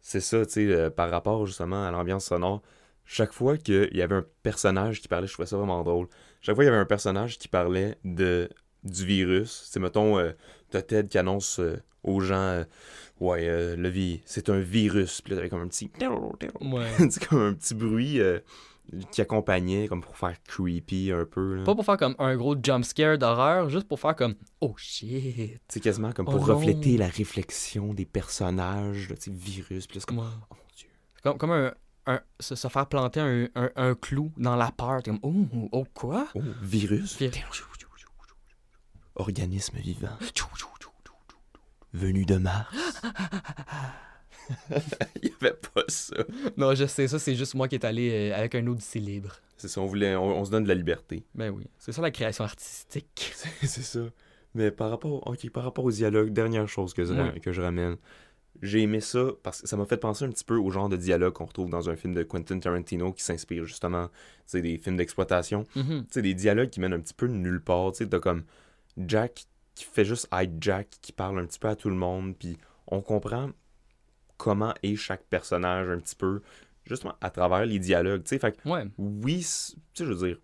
[0.00, 2.62] c'est ça, tu sais, euh, par rapport justement à l'ambiance sonore,
[3.04, 6.08] chaque fois qu'il y avait un personnage qui parlait, je trouvais ça vraiment drôle.
[6.40, 8.48] Chaque fois qu'il y avait un personnage qui parlait de
[8.84, 10.32] du virus, c'est mettons, euh,
[10.70, 12.64] t'as Ted qui annonce euh, aux gens,
[13.18, 15.90] ouais, euh, le vi c'est un virus, puis là, t'avais comme un petit,
[16.60, 16.86] Ouais.
[17.28, 18.20] comme un petit bruit
[19.10, 21.64] qui accompagnait, comme pour faire creepy un peu, là.
[21.64, 25.60] Pas pour faire comme un gros jump scare d'horreur, juste pour faire comme Oh shit.
[25.68, 26.54] C'est quasiment comme Oh pour non.
[26.56, 30.24] refléter la réflexion des personnages, tu virus, puis comme, Ouais.
[30.50, 30.88] oh mon dieu.
[31.22, 31.72] Comme, comme un,
[32.06, 35.02] un- se, se faire planter un, un, un clou dans la peur.
[35.02, 35.34] Comme, oh,
[35.72, 36.26] oh, quoi?
[36.34, 37.18] Oh, virus?
[37.18, 37.30] Vir-
[39.16, 40.16] Organisme vivant.
[41.92, 43.02] Venu de Mars.
[45.22, 46.16] Il n'y avait pas ça.
[46.56, 49.36] Non, je sais, ça, c'est juste moi qui est allé euh, avec un Odyssée libre.
[49.56, 51.24] C'est ça, on voulait, on, on se donne de la liberté.
[51.34, 53.32] Ben oui, c'est ça la création artistique.
[53.62, 54.00] C'est ça.
[54.54, 57.96] Mais par rapport, ok, par rapport au dialogue, dernière chose que je, que je ramène.
[58.62, 60.96] J'ai aimé ça parce que ça m'a fait penser un petit peu au genre de
[60.96, 64.08] dialogue qu'on retrouve dans un film de Quentin Tarantino qui s'inspire justement,
[64.52, 65.64] des films d'exploitation.
[65.74, 67.92] Tu sais, des dialogues qui mènent un petit peu nulle part.
[67.92, 68.44] Tu sais, t'as comme
[68.96, 72.34] Jack qui fait juste être Jack, qui parle un petit peu à tout le monde,
[72.36, 72.58] puis
[72.88, 73.50] on comprend
[74.38, 76.40] comment est chaque personnage un petit peu,
[76.86, 78.22] justement à travers les dialogues.
[78.24, 79.46] Tu sais, fait que Ouais, oui,
[79.94, 80.38] je veux dire,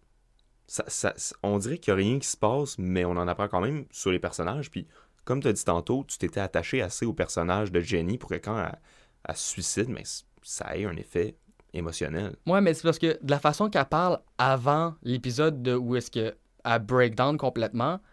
[0.67, 3.61] ça, on dirait qu'il n'y a rien qui se passe, mais on en apprend quand
[3.61, 4.71] même sur les personnages.
[4.71, 4.87] Puis,
[5.25, 8.35] comme tu as dit tantôt, tu t'étais attaché assez au personnage de Jenny pour que
[8.35, 8.79] quand elle,
[9.27, 10.03] elle se suicide, mais
[10.43, 11.37] ça ait un effet
[11.73, 12.37] émotionnel.
[12.47, 16.11] ouais, mais c'est parce que de la façon qu'elle parle avant l'épisode de où est-ce
[16.11, 18.05] que elle break down complètement, tu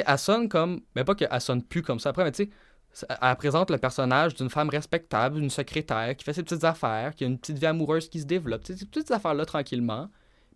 [0.00, 2.50] sais, elle sonne comme, mais pas qu'elle sonne plus comme ça après, mais tu sais,
[3.08, 7.24] elle présente le personnage d'une femme respectable, d'une secrétaire qui fait ses petites affaires, qui
[7.24, 10.08] a une petite vie amoureuse qui se développe, ces petites affaires-là tranquillement.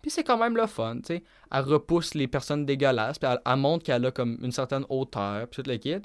[0.02, 1.24] Puis c'est quand même le fun, tu sais.
[1.50, 5.62] Elle repousse les personnes dégueulasses, puis elle, montre qu'elle a comme une certaine hauteur, puis
[5.62, 5.96] tout le kit.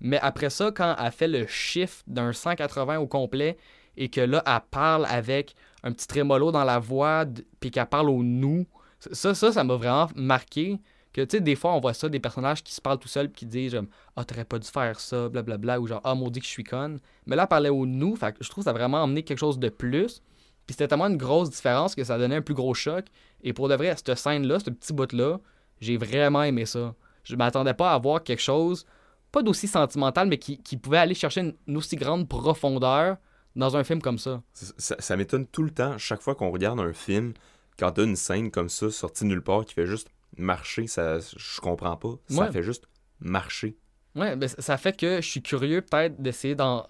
[0.00, 3.56] Mais après ça, quand elle fait le shift d'un 180 au complet,
[3.96, 7.24] et que là, elle parle avec un petit trémolo dans la voix,
[7.60, 8.66] puis qu'elle parle au nous,
[9.12, 10.80] ça, ça, ça m'a vraiment marqué.
[11.14, 13.30] Que, tu sais, des fois, on voit ça, des personnages qui se parlent tout seuls,
[13.30, 13.80] qui disent,
[14.16, 16.98] ah, t'aurais pas dû faire ça, blablabla, ou genre, ah, maudit que je suis conne.
[17.26, 19.38] Mais là, elle parlait au nous, fait je trouve que ça a vraiment emmené quelque
[19.38, 20.20] chose de plus.
[20.66, 23.06] Puis c'était tellement une grosse différence que ça donnait un plus gros choc.
[23.42, 25.38] Et pour de vrai, cette scène-là, ce petit bout-là,
[25.80, 26.94] j'ai vraiment aimé ça.
[27.22, 28.84] Je m'attendais pas à voir quelque chose,
[29.30, 33.16] pas d'aussi sentimental, mais qui, qui pouvait aller chercher une, aussi grande profondeur
[33.56, 34.42] dans un film comme ça.
[34.52, 37.34] Ça, m'étonne tout le temps, chaque fois qu'on regarde un film,
[37.78, 41.60] quand t'as une scène comme ça, sortie nulle part, qui fait juste marcher, ça, je
[41.60, 42.14] comprends pas.
[42.28, 42.52] Ça Ouais.
[42.52, 42.84] fait juste
[43.20, 43.76] marcher.
[44.14, 46.86] Ouais, ben, ça- fait que je suis curieux peut-être d'essayer d'en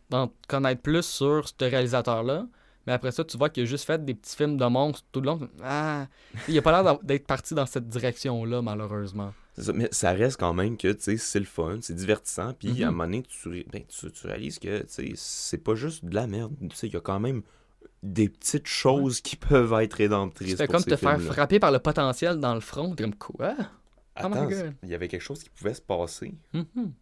[0.48, 2.46] connaître plus sur ce réalisateur-là.
[2.86, 5.22] Mais après ça, tu vois qu'il a juste fait des petits films de monstres tout
[5.22, 5.48] le long.
[5.62, 6.06] Ah,
[6.48, 9.32] il a pas l'air d'être parti dans cette direction-là, malheureusement.
[9.56, 12.68] Ça, mais ça reste quand même que, tu sais, c'est le fun, c'est divertissant, puis
[12.74, 12.82] Mhm.
[12.82, 16.26] à un moment donné, tu, ben, tu, tu réalises que, c'est pas juste de la
[16.26, 16.52] merde.
[16.82, 17.42] Il y a quand même
[18.04, 21.78] des petites choses qui peuvent être rédemptrices pour comme ces te faire frapper par le
[21.78, 22.94] potentiel dans le front.
[22.94, 23.54] Comme quoi?
[23.58, 23.62] Oh
[24.16, 24.48] Attends,
[24.82, 26.34] il y avait quelque chose qui pouvait se passer.
[26.52, 26.92] Mhm.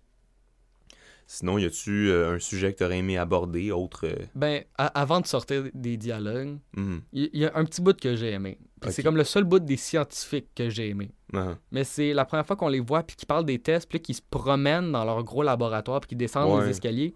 [1.26, 4.06] Sinon, y a-tu euh, un sujet que t'aurais aimé aborder, autre...
[4.06, 8.16] euh, Ben, avant de sortir des dialogues, il il y, a un petit bout que
[8.16, 8.58] j'ai aimé.
[8.88, 11.10] C'est comme le seul bout des scientifiques que j'ai aimé.
[11.34, 14.00] ah, Mais c'est la première fois qu'on les voit, puis qu'ils parlent des tests, puis
[14.00, 16.64] qu'ils se promènent dans leur gros laboratoire, puis qu'ils descendent Ouais.
[16.64, 17.14] les escaliers,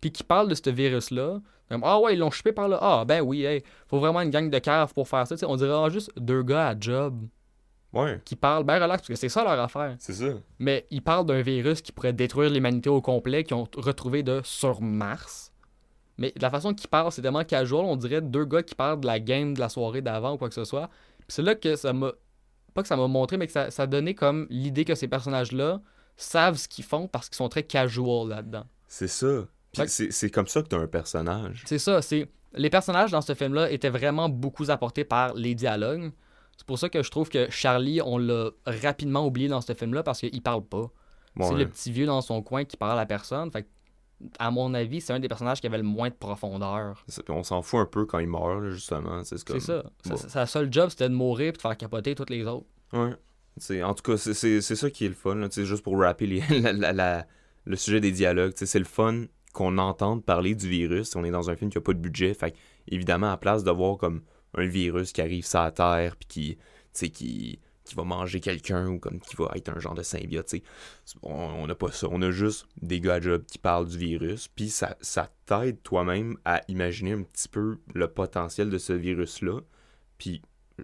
[0.00, 1.40] puis qu'ils parlent de ce virus-là.
[1.68, 2.78] Comme, ah ouais, ils l'ont chopé par là.
[2.80, 5.34] Ah ben oui, hey, faut vraiment une gang de caves pour faire ça.
[5.46, 7.26] On dirait ah, juste deux gars à job
[7.92, 9.96] Ouais, qui parlent, ben relax, parce que c'est ça leur affaire.
[9.98, 10.34] c'est ça.
[10.58, 14.42] Mais ils parlent d'un virus qui pourrait détruire l'humanité au complet, qu'ils ont retrouvé de
[14.44, 15.52] sur Mars.
[16.18, 19.00] Mais de la façon qu'ils parlent, c'est tellement casual, on dirait deux gars qui parlent
[19.00, 20.88] de la game de la soirée d'avant ou quoi que ce soit.
[21.20, 22.12] Puis c'est là que ça m'a
[22.74, 25.80] pas que ça m'a montré, mais que ça, ça donné comme l'idée que ces personnages-là
[26.16, 28.64] savent ce qu'ils font parce qu'ils sont très casual là-dedans.
[28.86, 29.46] C'est ça.
[29.72, 31.62] C'est comme ça que t'as un personnage.
[31.66, 36.10] C'est ça, c'est les personnages dans ce film-là étaient vraiment beaucoup apportés par les dialogues.
[36.56, 40.02] C'est pour ça que je trouve que Charlie, on l'a rapidement oublié dans ce film-là
[40.02, 40.90] parce qu'il parle pas.
[41.40, 43.50] C'est le petit vieux dans son coin qui parle à personne.
[43.52, 43.66] Fait
[44.40, 47.04] à mon avis, c'est un des personnages qui avait le moins de profondeur.
[47.28, 49.22] On s'en fout un peu quand il meurt, là, justement.
[49.22, 49.60] C'est comme...
[49.60, 49.84] Ça.
[50.04, 50.16] Sa- bon.
[50.16, 52.66] Sa seule job, c'était de mourir et de faire capoter tous les autres.
[52.92, 53.12] Ouais.
[53.84, 55.36] En tout cas, c'est- ça qui est le fun.
[55.36, 57.26] Là, tu juste pour rappeler les- la- la- la-
[57.64, 58.54] le sujet des dialogues.
[58.54, 59.26] tu C'est le fun
[59.58, 61.16] qu'on entende parler du virus.
[61.16, 62.32] On est dans un film qui a pas de budget.
[62.32, 62.54] Fait
[62.86, 64.22] évidemment, à place de voir comme
[64.54, 66.56] un virus qui arrive sur la Terre puis
[66.94, 70.54] qui, qui, qui va manger quelqu'un ou comme qui va être un genre de symbiote.
[71.24, 72.06] On n'a pas ça.
[72.08, 74.46] On a juste des gars qui parlent du virus.
[74.46, 74.96] Puis ça,
[75.44, 79.58] t'aide toi-même à imaginer un petit peu le potentiel de ce virus-là.
[80.18, 80.40] Puis,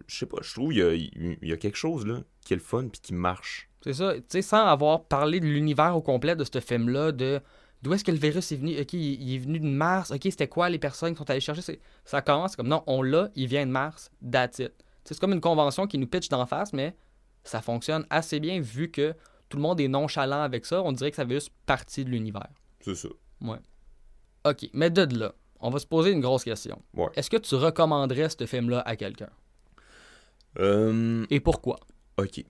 [0.08, 2.62] je sais pas, je trouve qu'il y y a quelque chose là qui est le
[2.62, 3.70] fun puis qui marche.
[3.82, 4.14] C'est ça.
[4.14, 7.40] Tu sais, sans avoir parlé de l'univers au complet de ce film-là, de
[7.85, 8.81] d'où est-ce que le virus est venu?
[8.81, 10.11] Ok, il, est venu de Mars.
[10.11, 11.81] Ok, c'était quoi les personnes qui sont allées chercher?
[12.07, 14.11] Ça commence comme non, on l'a, il vient de Mars.
[14.29, 14.73] That's it.
[15.05, 16.97] C'est comme une convention qui nous pitch d'en face, mais
[17.44, 19.14] ça fonctionne assez bien vu que
[19.51, 20.83] tout le monde est nonchalant avec ça.
[20.83, 22.49] On dirait que ça fait juste partie de l'univers.
[22.81, 23.09] C'est ça.
[24.47, 26.81] Ok, mais de là, on va se poser une grosse question.
[26.94, 27.09] Ouais.
[27.16, 29.31] Est-ce que tu recommanderais ce film-là à quelqu'un?
[30.59, 31.81] Euh, Et pourquoi?
[32.16, 32.44] ok.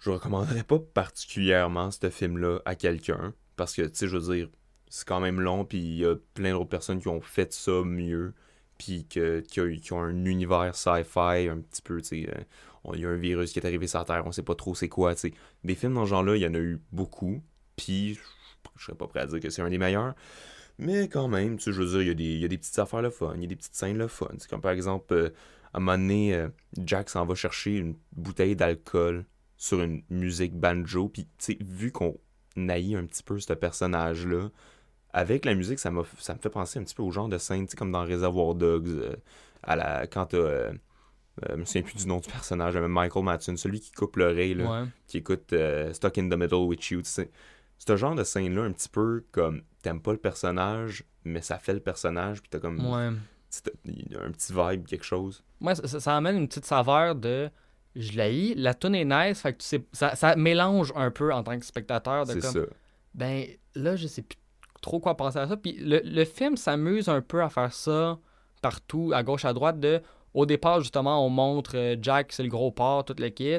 [0.00, 4.48] Je recommanderais pas particulièrement ce film-là à quelqu'un parce que, tu sais, je veux dire,
[4.88, 7.82] c'est quand même long puis il y a plein d'autres personnes qui ont fait ça
[7.84, 8.34] mieux
[8.78, 12.30] puis que, qui, a- qui ont un univers sci-fi un petit peu, tu sais.
[12.30, 12.42] euh,
[12.94, 14.74] Il y a un virus qui est arrivé sur la Terre, on sait pas trop
[14.74, 15.34] c'est quoi, tu sais.
[15.64, 17.42] Des films dans ce genre-là, il y en a eu beaucoup
[17.76, 18.20] puis je-
[18.78, 20.14] je serais pas prêt à dire que c'est un des meilleurs.
[20.78, 22.48] Mais quand même, tu sais, je veux dire, il y, a des, il y a
[22.48, 24.28] des petites affaires le fun, il y a des petites scènes le fun.
[24.38, 25.30] C'est comme par exemple, euh,
[25.72, 26.48] à un moment donné, euh,
[26.84, 29.24] Jack s'en va chercher une bouteille d'alcool
[29.56, 31.08] sur une musique banjo.
[31.08, 32.16] Puis, tu sais, vu qu'on
[32.56, 34.48] naillit un petit peu ce personnage-là,
[35.12, 37.92] avec la musique, ça, me fait penser un petit peu au genre de scène, comme
[37.92, 39.16] dans Reservoir Dogs, euh,
[39.62, 40.36] à la, quand t'as.
[40.38, 40.72] euh,
[41.44, 44.16] euh, je me souviens plus du nom du personnage, mais Michael Madsen, celui qui coupe
[44.16, 44.84] l'oreille, Ouais.
[45.06, 47.00] qui écoute euh, Stuck in the Middle with You.
[47.04, 51.74] Ce genre de scène-là, un petit peu comme t'aimes pas le personnage, mais ça fait
[51.74, 53.10] le personnage, puis t'as comme Ouais.
[53.10, 53.16] tu
[53.50, 55.44] sais, il y a un petit vibe, quelque chose.
[55.62, 57.48] Ça, ça- ça amène une petite saveur de
[57.98, 61.32] je l'ai, la tune est nice, fait que tu sais, ça, ça mélange un peu
[61.32, 62.60] en tant que spectateur de comme ça.
[63.14, 64.38] ben là je sais plus
[64.80, 65.56] trop quoi penser à ça.
[65.56, 68.18] Puis le, le film s'amuse un peu à faire ça
[68.62, 69.80] partout, à gauche, à droite.
[69.80, 70.00] De,
[70.34, 73.58] au départ, justement, on montre euh, Jack, c'est le gros porc, tout le kit.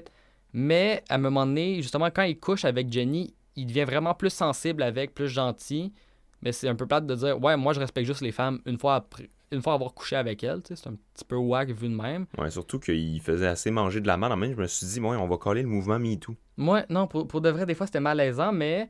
[0.54, 4.32] Mais à un moment donné, justement, quand il couche avec Jenny, il devient vraiment plus
[4.32, 5.93] sensible avec, plus gentil.
[6.41, 8.78] Mais c'est un peu plate de dire, ouais, moi je respecte juste les femmes une
[8.80, 9.30] fois après.
[9.51, 12.25] Une fois avoir couché avec sais, c'est un petit peu wack vu de même.
[12.38, 14.33] Ouais, surtout qu'il faisait assez manger de la merde.
[14.33, 16.35] En même, je me suis dit, ouais, on va coller le mouvement MeToo.
[16.57, 18.89] Moi, non, pour, pour de vrai, des fois, c'était malaisant, mais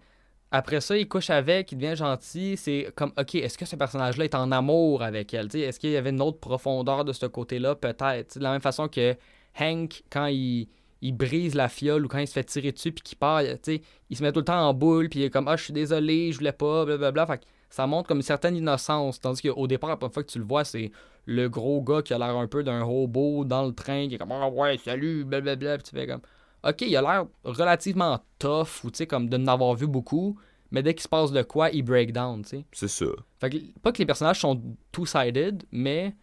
[0.51, 2.57] après ça, il couche avec, il devient gentil.
[2.57, 5.47] C'est comme, OK, est-ce que ce personnage-là est en amour avec elle?
[5.47, 7.75] Tu sais, Est-ce qu'il y avait une autre profondeur de ce côté-là?
[7.75, 8.37] Peut-être.
[8.37, 9.15] De la même façon que
[9.59, 10.67] Hank, quand il,
[11.01, 14.17] il brise la fiole ou quand il se fait tirer dessus puis qu'il part, il
[14.17, 16.31] se met tout le temps en boule puis il est comme, ah, je suis désolé,
[16.31, 17.27] je voulais pas, blablabla.
[17.27, 19.19] Fait ça montre comme une certaine innocence.
[19.19, 20.91] Tandis qu'au départ, la première fois que tu le vois, c'est
[21.25, 24.17] le gros gars qui a l'air un peu d'un robot dans le train qui est
[24.17, 25.77] comme, ah ouais, salut, blablabla.
[25.77, 26.21] Puis tu fais comme,
[26.67, 30.37] ok, il a l'air relativement tough ou tu sais, comme de n'avoir vu beaucoup,
[30.71, 32.65] mais dès qu'il se passe de quoi, il break down, tu sais.
[32.71, 33.05] C'est ça.
[33.39, 36.15] Fait que, pas que les personnages sont two-sided, mais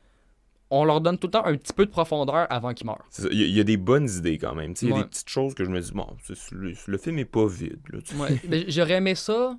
[0.71, 3.05] on leur donne tout le temps un petit peu de profondeur avant qu'ils meurent.
[3.31, 4.75] Il y, a- il y a des bonnes idées quand même.
[4.75, 5.03] Tu sais, Il y a Ouais.
[5.03, 6.09] des petites choses que je me dis, bon,
[6.51, 7.79] le, le film est pas vide.
[8.19, 9.57] Ouais, mais J'aurais aimé ça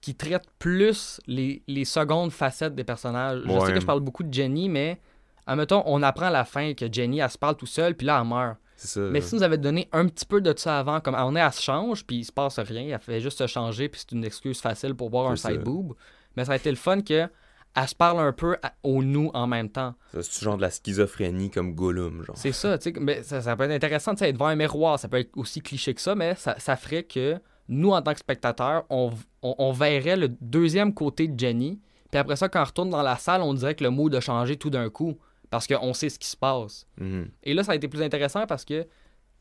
[0.00, 3.42] qui traite plus les, les secondes facettes des personnages.
[3.44, 4.98] Je sais que je parle beaucoup de Jenny, mais
[5.46, 8.18] admettons, on apprend à la fin que Jenny, elle se parle tout seule, puis là,
[8.22, 8.56] elle meurt.
[8.76, 9.00] Ça.
[9.00, 11.52] Mais si nous avait donné un petit peu de ça avant, comme on est, elle
[11.52, 14.24] se change, puis il se passe rien, elle fait juste se changer, puis c'est une
[14.24, 15.92] excuse facile pour voir un side boob.
[16.34, 17.28] Mais ça a été le fun que
[17.76, 19.94] elle se parle un peu à- au nous en même temps.
[20.12, 22.36] C'est genre de la schizophrénie comme Gollum, genre.
[22.38, 24.56] C'est ça, tu sais, mais ça, ça peut être intéressant, tu sais, être devant un
[24.56, 27.38] miroir, ça peut être aussi cliché que ça, mais ça, ça ferait que
[27.70, 31.80] nous, en tant que spectateurs, on, on, on verrait le deuxième côté de Jenny,
[32.10, 34.20] puis après ça, quand on retourne dans la salle, on dirait que le mood a
[34.20, 35.16] changé tout d'un coup,
[35.50, 36.86] parce qu'on sait ce qui se passe.
[36.98, 37.30] Mhm.
[37.44, 38.86] Et là, ça a été plus intéressant parce que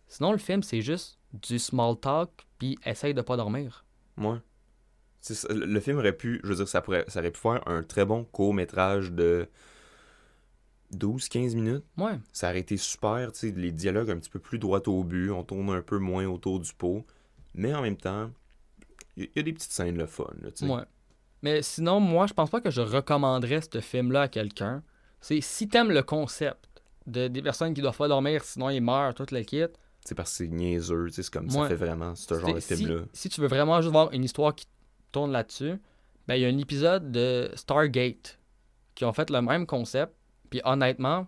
[0.08, 3.84] sinon, le film, c'est juste du small talk, puis essaye de pas dormir.
[4.18, 4.38] Ouais.
[5.22, 5.52] Ça.
[5.54, 7.84] Le le film aurait pu, je veux dire, ça, pourrait, ça aurait pu faire un
[7.84, 9.48] très bon court-métrage de
[10.96, 11.84] 12-15 minutes.
[11.98, 12.20] Ouais.
[12.32, 15.32] Ça aurait été super, tu sais, les dialogues un petit peu plus droit au but,
[15.32, 17.06] on tourne un peu moins autour du pot,
[17.60, 18.32] mais en même temps,
[19.16, 20.50] il y, y a des petites scènes le fun, là.
[20.68, 20.84] Ouais.
[21.42, 24.84] Mais sinon, moi, je pense pas que je recommanderais ce film-là à quelqu'un.
[25.22, 26.68] C'est si t'aimes le concept
[27.08, 29.64] de, des personnes qui doivent pas dormir, sinon ils meurent, toute la kit.
[30.06, 31.68] C'est parce que c'est niaiseux, c'est comme ça Ouais.
[31.68, 33.02] fait vraiment ce genre de Si- film-là.
[33.14, 34.66] Si tu veux vraiment juste voir une histoire qui
[35.12, 35.76] tourne là-dessus,
[36.28, 38.38] ben il y a un épisode de Stargate
[38.96, 40.14] qui ont fait le même concept.
[40.50, 41.28] Puis honnêtement,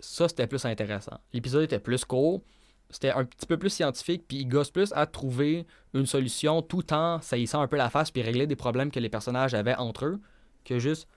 [0.00, 1.18] ça c'était plus intéressant.
[1.32, 2.42] L'épisode était plus court,
[2.90, 6.92] c'était un petit peu plus scientifique, puis il gosse plus à trouver une solution tout
[6.92, 10.06] en saillissant un peu la face puis régler des problèmes que les personnages avaient entre
[10.06, 10.20] eux
[10.64, 11.08] que juste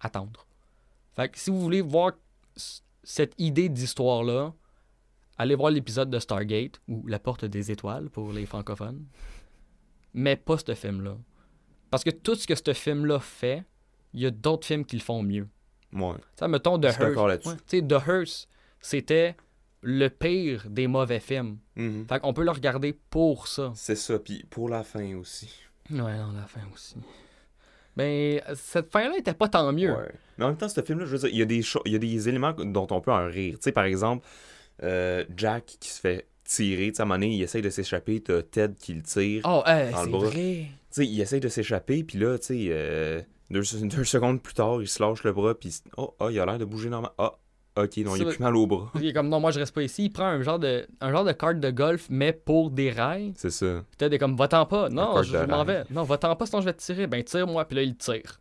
[0.00, 0.46] attendre.
[1.14, 2.12] Fait que si vous voulez voir
[3.04, 4.52] cette idée d'histoire-là,
[5.38, 9.04] allez voir l'épisode de Stargate ou La Porte des Étoiles pour les francophones.
[10.14, 11.16] Mais pas ce film-là.
[11.90, 13.64] Parce que tout ce que ce film-là fait,
[14.12, 15.48] il y a d'autres films qui le font mieux.
[15.92, 16.14] Ouais.
[16.36, 17.48] Ça, mettons The là-dessus.
[17.48, 18.48] Ouais, Tu sais, The Hearst,
[18.80, 19.36] c'était
[19.82, 21.58] le pire des mauvais films.
[21.76, 22.06] Mhm.
[22.08, 23.72] Fait qu'on peut le regarder pour ça.
[23.74, 25.52] C'est ça, puis pour la fin aussi.
[25.90, 26.96] Ouais, non, la fin aussi.
[27.96, 29.92] Ben, cette fin-là était pas tant mieux.
[29.92, 30.12] Ouais.
[30.38, 31.96] Mais en même temps, ce film-là, je veux dire, il y a des, il y
[31.96, 33.56] a des éléments dont on peut en rire.
[33.56, 34.26] Tu sais, par exemple,
[34.82, 37.70] euh, Jack qui se fait tirer, tu sais, à un moment donné, il essaye de
[37.70, 39.42] s'échapper, t'as Ted qui le tire.
[39.44, 40.32] Oh, hey, c'est vrai.
[40.32, 44.54] Tu sais, il essaye de s'échapper, puis là, tu sais, euh, deux, deux secondes plus
[44.54, 47.12] tard, il se lâche le bras, puis oh, ah, il a l'air de bouger normal.
[47.18, 47.38] Ah,
[47.76, 48.90] ok, non, il a plus mal au bras.
[48.96, 50.04] Il est comme non, moi je reste pas ici.
[50.06, 53.32] Il prend un genre de, un genre de carte de golf, mais pour des rails.
[53.36, 53.84] C'est ça.
[53.98, 54.88] Peut-être des comme va-t'en pas.
[54.88, 55.84] Non, je, m'en vais.
[55.90, 57.06] Non, va-t'en pas, sinon je vais te tirer.
[57.06, 57.64] Ben tire-moi.
[57.64, 58.40] Puis là, il tire.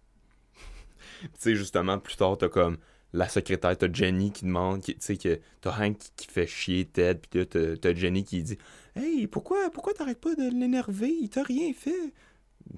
[1.24, 2.78] Tu sais, justement, plus tard, t'as comme
[3.14, 6.86] la secrétaire, t'as Jenny qui demande, tu sais, que t'as Hank qui, qui fait chier
[6.86, 8.58] Ted, puis là, t'as- t'as Jenny qui dit
[8.96, 11.10] Hey, pourquoi, pourquoi t'arrêtes pas de l'énerver?
[11.22, 12.14] Il t'a rien fait.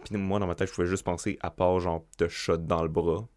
[0.04, 2.84] Puis moi, dans ma tête, je pouvais juste penser, à part, genre, te shot dans
[2.84, 3.28] le bras.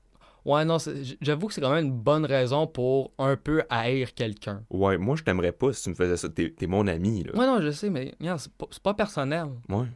[0.47, 0.77] Ouais, non,
[1.21, 4.63] j'avoue que c'est quand même une bonne raison pour un peu haïr quelqu'un.
[4.71, 6.29] Ouais, moi, je t'aimerais pas si tu me faisais ça.
[6.29, 7.33] T'es t'es mon ami, là.
[7.37, 9.49] Ouais, non, je sais, mais c'est pas, pas personnel.
[9.69, 9.87] Ouais.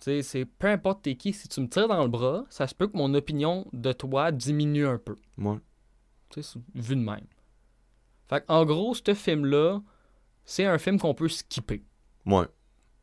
[0.00, 2.66] Tu sais, c'est peu importe t'es qui, si tu me tires dans le bras, ça
[2.66, 5.16] se peut que mon opinion de toi diminue un peu.
[5.36, 5.58] Ouais.
[6.30, 7.26] Tu sais, vu de même.
[8.26, 9.82] Fait en gros, ce film-là,
[10.46, 11.84] c'est un film qu'on peut skipper.
[12.24, 12.46] Ouais.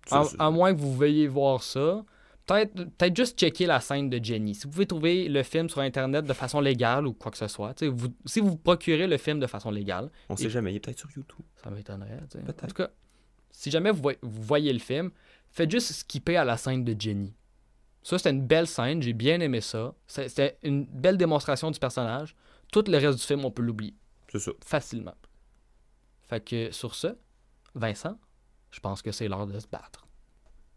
[0.10, 2.04] À, à moins que vous veuillez voir ça.
[2.48, 4.56] Peut-être peut juste checker la scène de Jenny.
[4.56, 7.48] Si vous pouvez trouver le film sur Internet de façon légale ou quoi que ce
[7.48, 10.78] soit, vous, si vous procurez le film de façon légale, On sait et- jamais, il
[10.78, 11.46] est peut-être sur YouTube.
[11.62, 12.20] ça m'étonnerait.
[12.64, 12.90] En tout cas,
[13.52, 15.12] si jamais vous voyez, vous voyez le film,
[15.50, 17.34] faites juste skipper à la scène de Jenny.
[18.02, 19.94] Ça, c'était une belle scène, j'ai bien aimé ça.
[20.08, 22.34] C'était une belle démonstration du personnage.
[22.72, 23.94] Tout le reste du film, on peut l'oublier
[24.32, 24.52] C'est ça.
[24.66, 25.16] facilement.
[26.30, 27.08] Fait que sur ce,
[27.76, 28.18] Vincent,
[28.72, 30.08] je pense que c'est l'heure de se battre.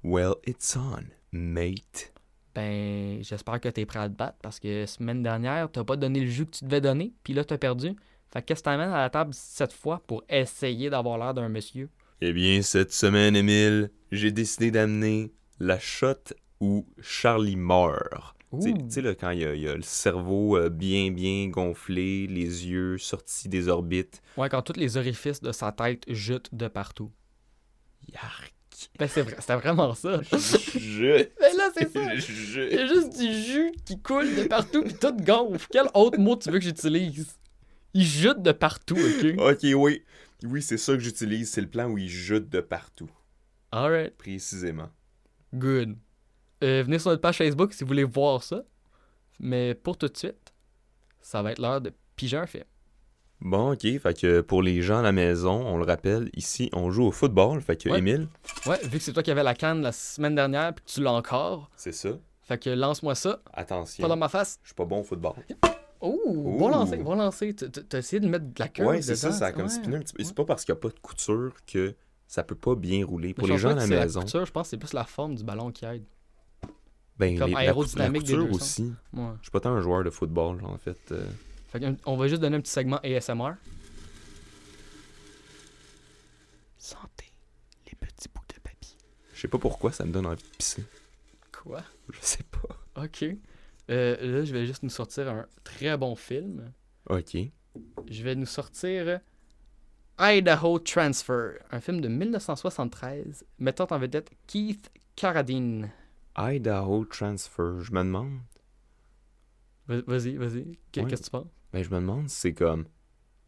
[0.02, 2.12] Well, it's on, mate?
[2.54, 6.20] Ben, j'espère que t'es prêt à te battre parce que semaine dernière, t'as pas donné
[6.20, 7.94] le jus que tu devais donner, puis là, t'as perdu.
[8.32, 11.48] Fait que qu'est-ce que t'amènes à la table cette fois pour essayer d'avoir l'air d'un
[11.48, 11.88] monsieur?
[12.20, 18.34] Eh bien, cette semaine, Émile, j'ai décidé d'amener la shot où Charlie meurt.
[18.52, 21.12] Tu sais- tu là, quand il y, a, il y a le cerveau euh, bien,
[21.12, 24.22] bien gonflé, les yeux sortis des orbites.
[24.36, 27.12] Ouais, quand tous les orifices de sa tête jutent de partout.
[28.12, 28.52] Yark.
[28.98, 30.20] Ben, c'est vrai, c'était vraiment ça.
[30.22, 31.28] Je.
[31.40, 32.14] Ben là, c'est ça.
[32.14, 35.66] Il y a juste du jus qui coule de partout, puis tout gonfle.
[35.70, 37.36] Quel autre mot tu veux que j'utilise?
[37.92, 39.34] Il jute de partout, ok?
[39.38, 40.02] Ok, oui.
[40.44, 41.50] Oui, c'est ça que j'utilise.
[41.50, 43.10] C'est le plan où il jute de partout.
[43.72, 44.88] Alright, Précisément.
[45.54, 45.96] good.
[46.62, 48.62] Euh, venez sur notre page Facebook si vous voulez voir ça.
[49.38, 50.52] Mais pour tout de suite,
[51.20, 52.64] ça va être l'heure de piger un film.
[53.42, 53.80] Bon, ok.
[54.00, 57.10] Fait que pour les gens à la maison, on le rappelle, ici, on joue au
[57.12, 57.60] football.
[57.62, 57.98] Fait que, Ouais.
[57.98, 58.28] Émile,
[58.66, 61.02] Ouais, vu que c'est toi qui avais la canne la semaine dernière, puis que tu
[61.02, 61.70] l'as encore.
[61.76, 62.10] c'est ça.
[62.42, 64.02] Fait que lance-moi ça, Attention.
[64.02, 64.58] pas dans ma face.
[64.62, 65.34] Je suis pas bon au football.
[66.00, 66.58] Oh, Ouh.
[66.58, 67.54] bon lancer, bon lancer.
[67.54, 69.68] T'as- essayé de mettre de la queue Ouais, c'est ça, ça a comme ouais.
[69.68, 70.22] spiné un petit peu.
[70.22, 70.24] Ouais.
[70.26, 71.94] C'est pas parce qu'il n'y a pas de couture que
[72.26, 73.34] ça peut pas bien rouler.
[73.34, 75.34] Pour les gens à la c'est maison, couture, je pense que c'est plus la forme
[75.36, 76.04] du ballon qui aide.
[77.18, 78.92] ben, comme les- la, cou- la aérodynamique des deux aussi.
[79.14, 80.98] Je suis pas tant un joueur de football, en fait.
[81.12, 81.24] euh.
[81.70, 83.52] Fait on va juste donner un petit segment ASMR.
[86.78, 87.30] Sentez
[87.86, 88.96] les petits bouts de papier.
[89.34, 90.84] Je sais pas pourquoi ça me donne envie de pisser.
[91.52, 91.82] Quoi?
[92.12, 93.02] Je sais pas.
[93.04, 93.24] Ok.
[93.90, 96.72] Euh, là, je vais juste nous sortir un très bon film.
[97.08, 97.36] Ok.
[98.08, 99.20] Je vais nous sortir
[100.18, 105.90] Idaho Transfer, un film de 1973 mettant en vedette Keith Carradine.
[106.36, 107.80] Idaho Transfer.
[107.82, 108.38] Je me demande.
[109.86, 110.58] Va- Vas-y, vas-y.
[110.60, 110.78] Ouais.
[110.92, 111.46] Qu'est-ce que tu penses?
[111.72, 112.86] Ben, je me demande si c'est comme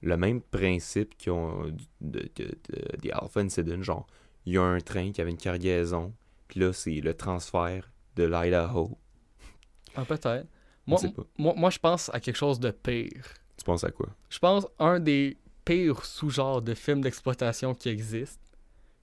[0.00, 3.82] le même principe qu'ils ont du- de, de, de- des Alpha Incident.
[3.82, 4.06] Genre,
[4.46, 6.12] il y a un train qui avait une cargaison.
[6.48, 8.98] Puis là, c'est le transfert de l'Idaho.
[9.94, 10.46] Ah, peut-être.
[10.86, 10.98] Moi,
[11.38, 13.24] moi, moi, je pense à quelque chose de pire.
[13.56, 14.08] Tu penses à quoi?
[14.28, 18.42] Je pense un des pires sous-genres de films d'exploitation qui existent.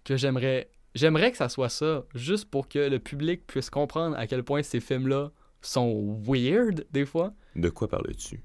[0.04, 0.70] Que j'aimerais.
[0.96, 4.64] J'aimerais que ça soit ça, juste pour que le public puisse comprendre à quel point
[4.64, 7.32] ces films-là sont weird, des fois.
[7.56, 8.42] De quoi parles-tu?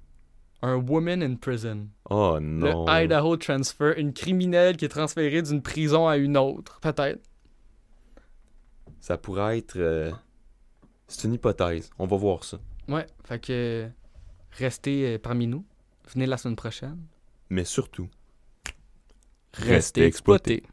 [0.67, 1.89] Un woman in prison.
[2.11, 2.87] Oh non.
[2.87, 7.21] Le Idaho Transfer, une criminelle qui est transférée d'une prison à une autre, peut-être.
[9.01, 9.77] Ça pourrait être.
[9.77, 10.11] euh,
[11.07, 11.91] C'est une hypothèse.
[11.99, 12.59] On va voir ça.
[12.89, 13.89] Ouais, fait que
[14.53, 15.65] restez euh, parmi nous.
[16.13, 16.99] Venez la semaine prochaine.
[17.51, 18.09] Mais surtout,
[19.55, 20.65] Restez exploités.